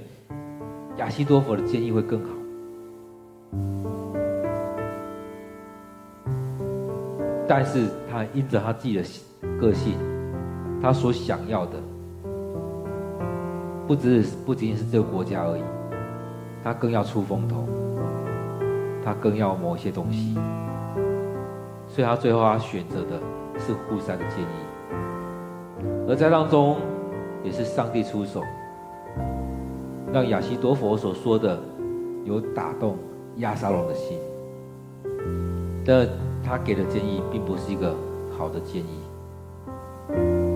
[0.98, 2.28] 亚西多弗的建议会更好，
[7.48, 9.02] 但是他因着他自己的
[9.58, 9.94] 个性，
[10.82, 11.78] 他所想要的，
[13.90, 15.62] 不只是不仅仅是这个国家而已，
[16.62, 17.66] 他更要出风头，
[19.04, 20.38] 他更要某些东西，
[21.88, 23.18] 所以他最后他选择的
[23.58, 24.46] 是户筛的建议。
[26.08, 26.76] 而在当中，
[27.42, 28.44] 也是上帝出手，
[30.12, 31.60] 让亚西多弗所说的
[32.22, 32.96] 有打动
[33.38, 34.16] 亚沙龙的心。
[35.84, 36.06] 但
[36.44, 37.92] 他给的建议并不是一个
[38.38, 40.49] 好的建议。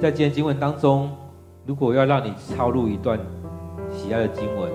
[0.00, 1.10] 在今天经文当中，
[1.66, 3.18] 如果要让你抄录一段
[3.90, 4.70] 喜爱的经文，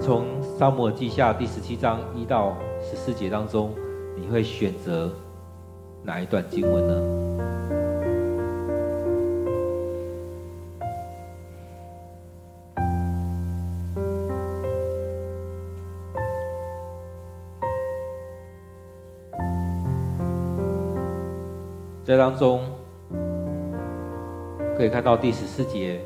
[0.00, 3.74] 从撒母耳记下第十七章一到十四节当中，
[4.16, 5.12] 你会选择
[6.02, 6.94] 哪一段经文呢？
[22.02, 22.60] 在当中
[24.76, 26.00] 可以看到第十四节，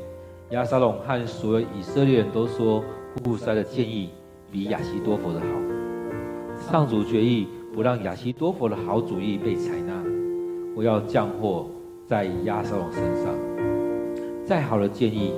[0.51, 2.83] 亚沙龙和所有以色列人都说
[3.23, 4.09] 户筛的建议
[4.51, 5.45] 比亚希多弗的好。
[6.71, 7.47] 上主决意。
[7.71, 9.93] 不让亚希多弗的好主意被采纳，
[10.75, 11.67] 我要降祸
[12.07, 13.31] 在亚沙龙身上。
[14.43, 15.35] 再好的建议，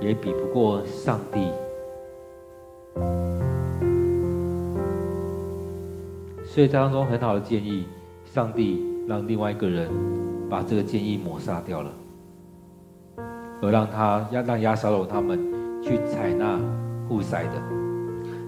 [0.00, 1.50] 也比不过上帝。
[6.46, 7.84] 所以当中很好的建议，
[8.24, 9.90] 上帝让另外一个人
[10.48, 11.92] 把这个建议抹杀掉了，
[13.62, 15.38] 而让他要让亚沙龙他们
[15.82, 16.58] 去采纳
[17.08, 17.52] 户塞的。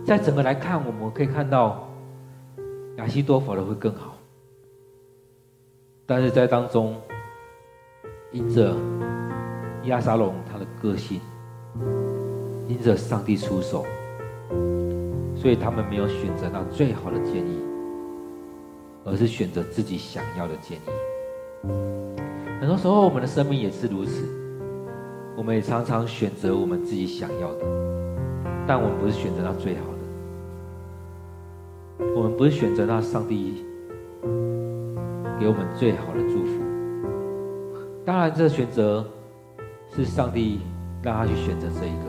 [0.04, 1.86] 在整个来看，我们可以看到。
[2.96, 4.18] 亚西多弗的会更好，
[6.04, 6.94] 但是在当中，
[8.30, 8.76] 因着
[9.84, 11.18] 亚沙龙他的个性，
[12.68, 13.86] 因着上帝出手，
[15.34, 17.62] 所以他们没有选择那最好的建议，
[19.06, 20.82] 而是选择自己想要的建议。
[22.60, 24.26] 很多时候，我们的生命也是如此，
[25.40, 27.64] 我们也常常选择我们自己想要的，
[28.66, 29.80] 但我们不是选择那最好
[31.98, 32.04] 的。
[32.14, 33.64] 我们不是选择那上帝
[35.40, 36.60] 给我们最好的祝福，
[38.04, 39.02] 当然，这选择
[39.88, 40.60] 是上帝
[41.02, 42.04] 让他去选择这一个，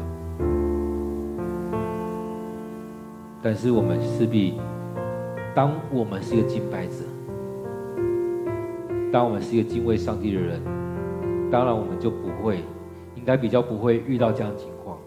[3.42, 4.60] 但是我们势必，
[5.56, 6.96] 当我们是一个敬拜者，
[9.10, 10.60] 当我们是一个敬畏上帝的人，
[11.50, 12.62] 当然我们就不会，
[13.22, 14.98] 应该比较不会遇到这样的情况，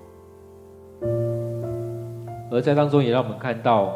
[2.49, 3.93] 而在当中也让我们看到。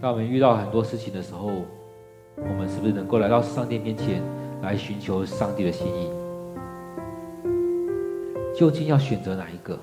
[0.00, 1.50] 当我们遇到很多事情的时候，
[2.38, 4.22] 我们是不是能够来到上帝面前
[4.62, 6.08] 来寻求上帝的心意？
[8.58, 9.78] 究竟要选择哪一个？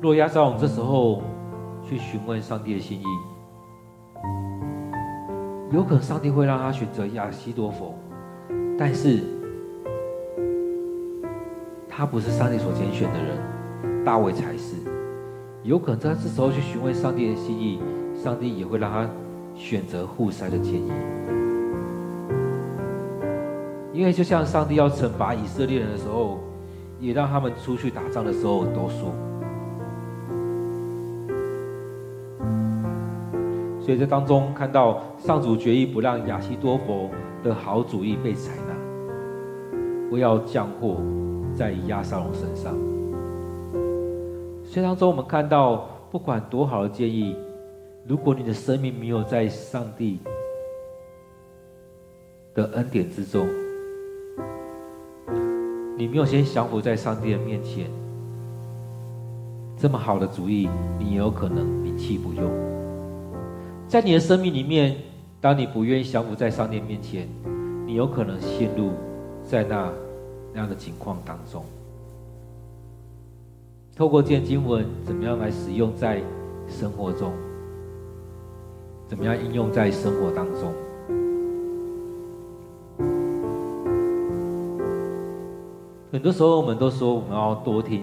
[0.00, 1.22] 若押沙龙这时候
[1.84, 3.04] 去询问上帝的心意，
[5.72, 7.96] 有可能上帝会让他选择亚西多弗，
[8.78, 9.24] 但是
[12.00, 13.36] 他不是上帝所拣选的人，
[14.02, 14.74] 大卫才是。
[15.62, 17.78] 有可能在这时候去询问上帝的心意，
[18.24, 19.06] 上帝也会让他
[19.54, 20.90] 选择户筛的建议，
[23.92, 26.38] 因为就像上帝要惩罚以色列人的时候，
[26.98, 29.12] 也让他们出去打仗的时候都输。
[33.78, 37.10] 所以在当中看到上主决意不让亚希多弗
[37.44, 39.78] 的好主意被采纳，
[40.08, 40.96] 不要降祸
[41.60, 42.72] 在亚沙龙身上。
[44.64, 47.36] 所以当中我们看到，不管多好的建议，
[48.06, 50.18] 如果你的生命没有在上帝
[52.54, 53.46] 的恩典之中，
[55.98, 57.90] 你没有先降服在上帝的面前，
[59.76, 60.66] 这么好的主意，
[60.98, 62.50] 你也有可能摒弃不用。
[63.86, 64.96] 在你的生命里面，
[65.42, 67.28] 当你不愿意降服在上帝面前，
[67.84, 68.92] 你有可能陷入
[69.44, 69.92] 在那
[70.52, 71.64] 那样的情况当中。
[73.96, 76.22] 透过这件经文，怎么样来使用在
[76.68, 77.32] 生活中？
[79.08, 80.72] 怎么样应用在生活当中？
[86.12, 88.02] 很多时候，我们都说我们要多听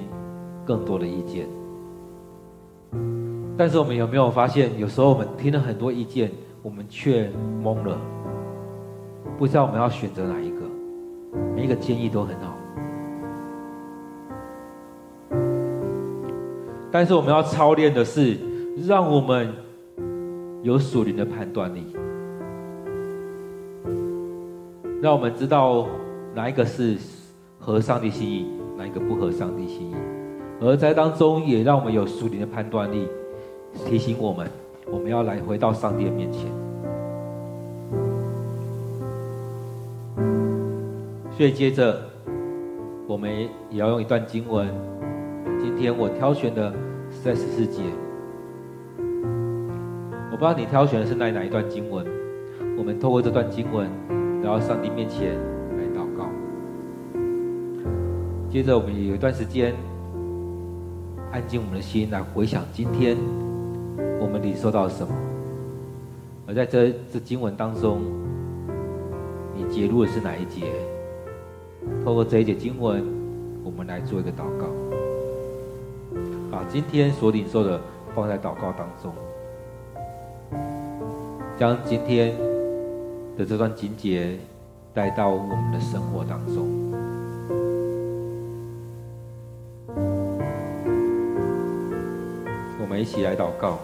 [0.65, 1.47] 更多的意见。
[3.57, 6.31] 但是我们有没有发现，有时候我们听了很多意见，
[6.61, 7.31] 我们却
[7.63, 7.97] 懵了，
[9.39, 10.66] 不知道我们要选择哪一个？
[11.55, 12.57] 每一个建议都很好，
[16.91, 18.37] 但是我们要操练的是，
[18.87, 19.53] 让我们
[20.63, 21.83] 有属灵的判断力，
[25.01, 25.87] 让我们知道
[26.33, 26.97] 哪一个是
[27.59, 28.47] 合上帝心意，
[28.77, 29.95] 哪一个不合上帝心意，
[30.61, 33.07] 而在当中也让我们有属灵的判断力。
[33.85, 34.49] 提醒我们，
[34.89, 36.49] 我们要来回到上帝的面前。
[41.37, 42.01] 所以接着，
[43.07, 43.31] 我们
[43.69, 44.67] 也要用一段经文。
[45.59, 46.73] 今天我挑选的
[47.11, 47.83] 是在十四节。
[48.97, 52.03] 我不知道你挑选的是哪哪一段经文。
[52.75, 53.87] 我们透过这段经文，
[54.41, 55.35] 来到上帝面前
[55.77, 56.27] 来祷告。
[58.49, 59.75] 接着，我们有一段时间，
[61.31, 63.15] 安静我们的心来回想今天。
[64.19, 65.13] 我们领受到什么？
[66.47, 68.01] 而在这这经文当中，
[69.53, 70.63] 你节录的是哪一节？
[72.07, 73.03] 透过这一节经文，
[73.65, 74.67] 我们来做一个祷告，
[76.49, 77.81] 把今天所领受的
[78.15, 79.11] 放在祷告当中，
[81.59, 82.33] 将今天
[83.37, 84.39] 的这段经节
[84.93, 86.65] 带到我们的生活当中。
[92.79, 93.79] 我们一起来祷告。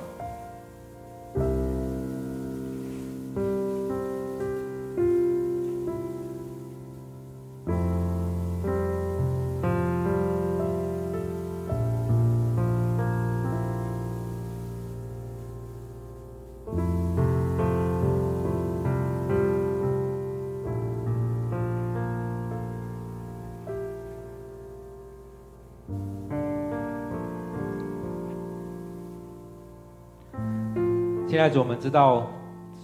[31.34, 32.28] 现在主，我们知道，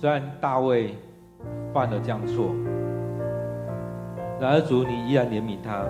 [0.02, 0.95] 虽然大卫
[1.72, 2.50] 犯了这样错，
[4.41, 5.86] 然而主，你依然怜悯他，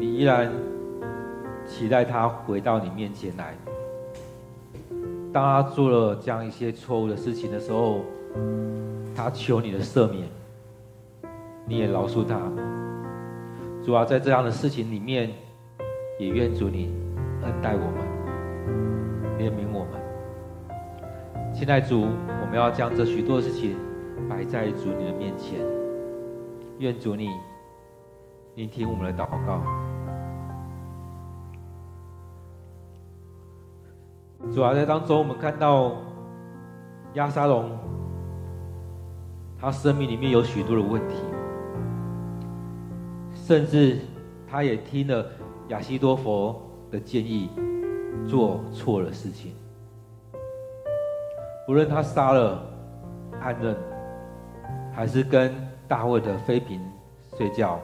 [0.00, 0.50] 你依然
[1.64, 3.54] 期待他回到你面前来。
[5.32, 8.00] 当他做了这样一些错误的事情的时候，
[9.14, 10.26] 他求你的赦免，
[11.68, 12.36] 你也饶恕他。
[13.84, 15.30] 主啊，在这样的事情里面，
[16.18, 16.92] 也愿主你
[17.44, 19.71] 恩待我们，怜悯。
[21.62, 23.76] 现在主，我们要将这许多事情
[24.28, 25.60] 摆在主你的面前，
[26.80, 27.28] 愿主你
[28.56, 29.62] 聆听我们的祷告。
[34.52, 35.92] 主啊，在当中我们看到
[37.14, 37.70] 亚沙龙，
[39.56, 41.14] 他生命里面有许多的问题，
[43.34, 44.00] 甚至
[44.50, 45.24] 他也听了
[45.68, 46.60] 亚西多弗
[46.90, 47.48] 的建议，
[48.26, 49.52] 做错了事情。
[51.68, 52.60] 无论他杀了
[53.40, 53.76] 暗嫩，
[54.92, 55.54] 还是跟
[55.86, 56.80] 大卫的妃嫔
[57.36, 57.80] 睡觉，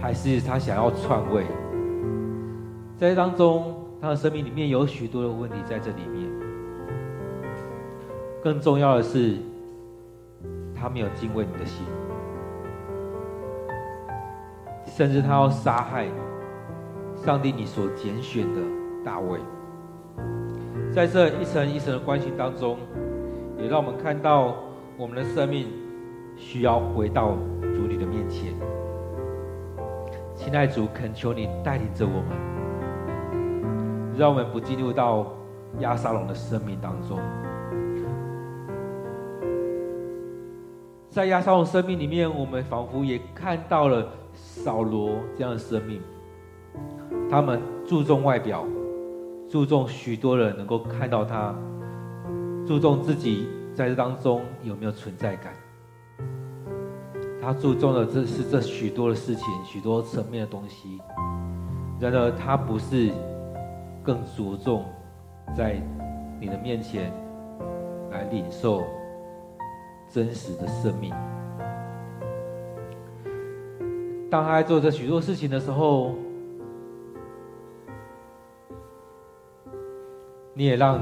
[0.00, 1.44] 还是他想要篡位，
[2.96, 6.28] 在当中，他的生命里面有许多的问题在这里面。
[8.42, 9.36] 更重要的是，
[10.74, 11.86] 他没有敬畏你的心。
[14.86, 16.08] 甚至他要杀害
[17.24, 18.60] 上帝你所拣选的
[19.04, 19.38] 大卫。
[20.98, 22.76] 在这一层一层的关系当中，
[23.56, 24.56] 也让我们看到
[24.96, 25.68] 我们的生命
[26.36, 28.52] 需要回到主你的面前。
[30.34, 35.32] 亲爱主，恳求你带领着我们，让我们不进入到
[35.78, 37.16] 亚沙龙的生命当中。
[41.08, 46.02] 在亚沙龙生命里面，我们仿佛也看到了扫罗这样的生命。
[47.30, 48.64] 他们注重外表，
[49.48, 51.54] 注重许多人能够看到他，
[52.66, 55.54] 注重自己在这当中有没有存在感。
[57.40, 61.00] 他注重的这是这许多的事情，许多层面的东西。
[61.98, 63.10] 然而，他不是
[64.02, 64.84] 更着重
[65.56, 65.80] 在
[66.38, 67.10] 你的面前
[68.10, 68.84] 来领受
[70.10, 71.10] 真实的生命。
[74.30, 76.14] 当他在做这许多事情的时候，
[80.58, 81.00] 你也让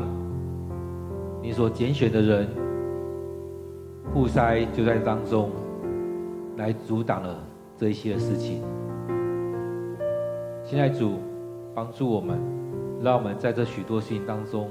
[1.40, 2.46] 你所拣选的人
[4.12, 5.50] 互筛就在当中。
[6.59, 7.36] 来阻挡了
[7.76, 8.62] 这一些的事情。
[10.64, 11.18] 现在主
[11.74, 12.38] 帮助我们，
[13.02, 14.70] 让我们在这许多事情当中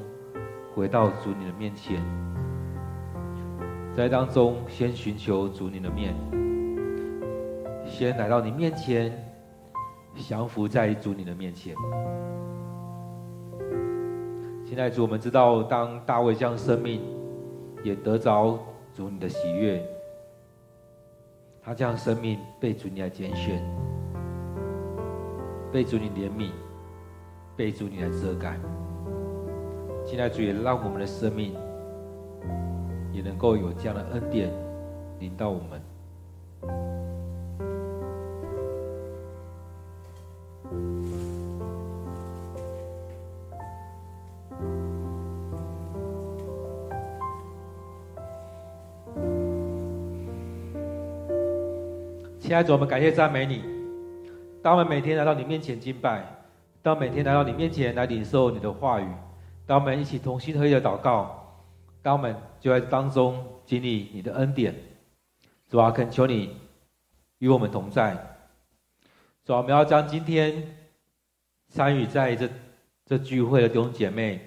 [0.73, 2.03] 回到主你的面前，
[3.95, 6.15] 在当中先寻求主你的面，
[7.85, 9.13] 先来到你面前，
[10.15, 11.75] 降服在主你的面前。
[14.67, 16.99] 现在主，我们知道，当大卫这样生命
[17.83, 18.57] 也得着
[18.95, 19.79] 主你的喜悦。
[21.61, 23.63] 他这样生命被主你来拣选，
[25.71, 26.49] 被主你怜悯，
[27.55, 28.59] 被主你来遮盖。
[30.03, 31.53] 现在主也让我们的生命
[33.13, 34.51] 也能够有这样的恩典
[35.19, 35.79] 临到我们。
[52.55, 53.65] 亲爱的主，我们感谢赞美你。
[54.63, 56.23] 当我们每天来到你面前敬拜，
[56.81, 59.05] 当每天来到你面前来领受你的话语，
[59.65, 61.53] 当我们一起同心合意的祷告，
[62.01, 64.73] 当我们就在当中经历你的恩典。
[65.69, 66.55] 主啊，恳求你
[67.39, 68.15] 与我们同在。
[69.43, 70.77] 主啊，我们要将今天
[71.67, 72.49] 参与在这
[73.05, 74.39] 这聚会的弟兄姐妹，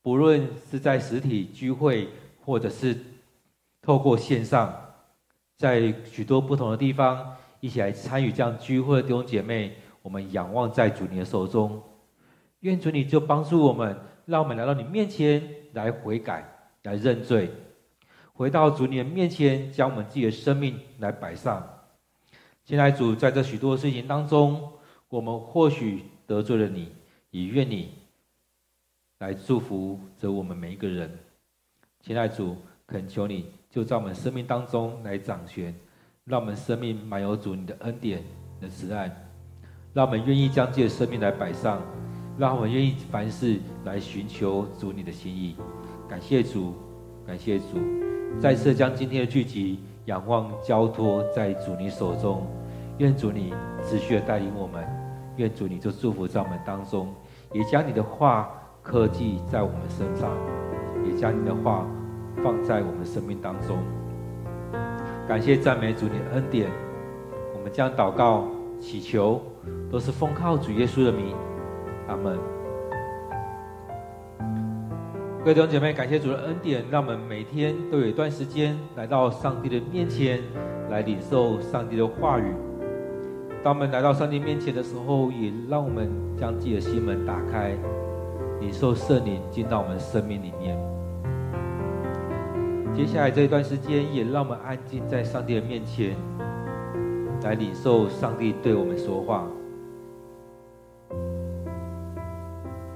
[0.00, 2.08] 不论是在实体聚会，
[2.42, 2.96] 或者是
[3.82, 4.74] 透过线上。
[5.56, 11.82] 在许多不同的地方，一起来参与这样聚会的弟兄姐妹，我们仰望在主你的手中，
[12.60, 15.42] 愿主你就帮助我们，让我们来到你面前
[15.72, 16.46] 来悔改、
[16.82, 17.50] 来认罪，
[18.34, 21.66] 回到主你的面前，将我们自己的生命来摆上。
[22.64, 24.72] 现在主在这许多事情当中，
[25.08, 26.92] 我们或许得罪了你，
[27.30, 27.94] 也愿你
[29.20, 31.18] 来祝福着我们每一个人。
[32.02, 33.55] 现在主恳求你。
[33.70, 35.74] 就在我们生命当中来掌权，
[36.24, 38.22] 让我们生命满有主你的恩典
[38.60, 39.14] 的慈爱，
[39.92, 41.82] 让我们愿意将这些生命来摆上，
[42.38, 45.56] 让我们愿意凡事来寻求主你的心意。
[46.08, 46.74] 感谢主，
[47.26, 47.78] 感谢主，
[48.40, 52.46] 再次将今天的聚集仰望交托在主你手中，
[52.98, 53.52] 愿主你
[53.84, 54.86] 持续的带领我们，
[55.36, 57.12] 愿主你就祝福在我们当中，
[57.52, 58.48] 也将你的话
[58.82, 60.30] 刻记在我们身上，
[61.04, 61.86] 也将你的话。
[62.42, 63.78] 放在我们生命当中，
[65.26, 66.70] 感谢赞美主你的恩典，
[67.54, 68.48] 我们将祷告
[68.80, 69.42] 祈求
[69.90, 71.34] 都是奉靠主耶稣的名，
[72.08, 72.38] 阿门。
[75.40, 80.40] 各位弟兄姐妹，感谢主的恩典，让我们每天都有一段时间来到上帝的面前，
[80.90, 82.52] 来领受上帝的话语。
[83.62, 87.76] 当我们来到上帝面前的时候，也让我们将自己的心门打开，
[88.60, 90.76] 领受圣灵进到我们生命里面。
[92.96, 96.16] 接下来这一段时间，也让我们安静在上帝的面前，
[97.42, 99.46] 来领受上帝对我们说话。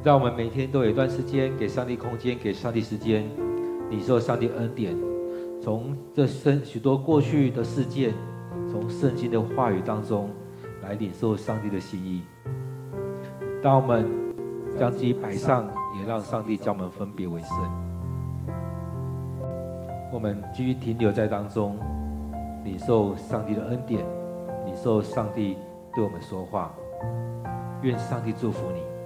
[0.03, 3.29] 让我们每天都有一段时间，给上帝空间，给上帝时间，
[3.91, 4.97] 领受上帝恩典。
[5.61, 8.15] 从这生许多过去的事件，
[8.71, 10.31] 从圣经的话语当中，
[10.83, 12.23] 来领受上帝的心意。
[13.63, 14.09] 当我们
[14.79, 17.89] 将自己摆上，也让上帝将我们分别为圣。
[20.13, 21.79] 我们继续停留在当中，
[22.65, 24.05] 领受上帝的恩典，
[24.67, 25.57] 领受上帝
[25.95, 26.75] 对我们说话。
[27.83, 29.00] 愿上帝祝福你。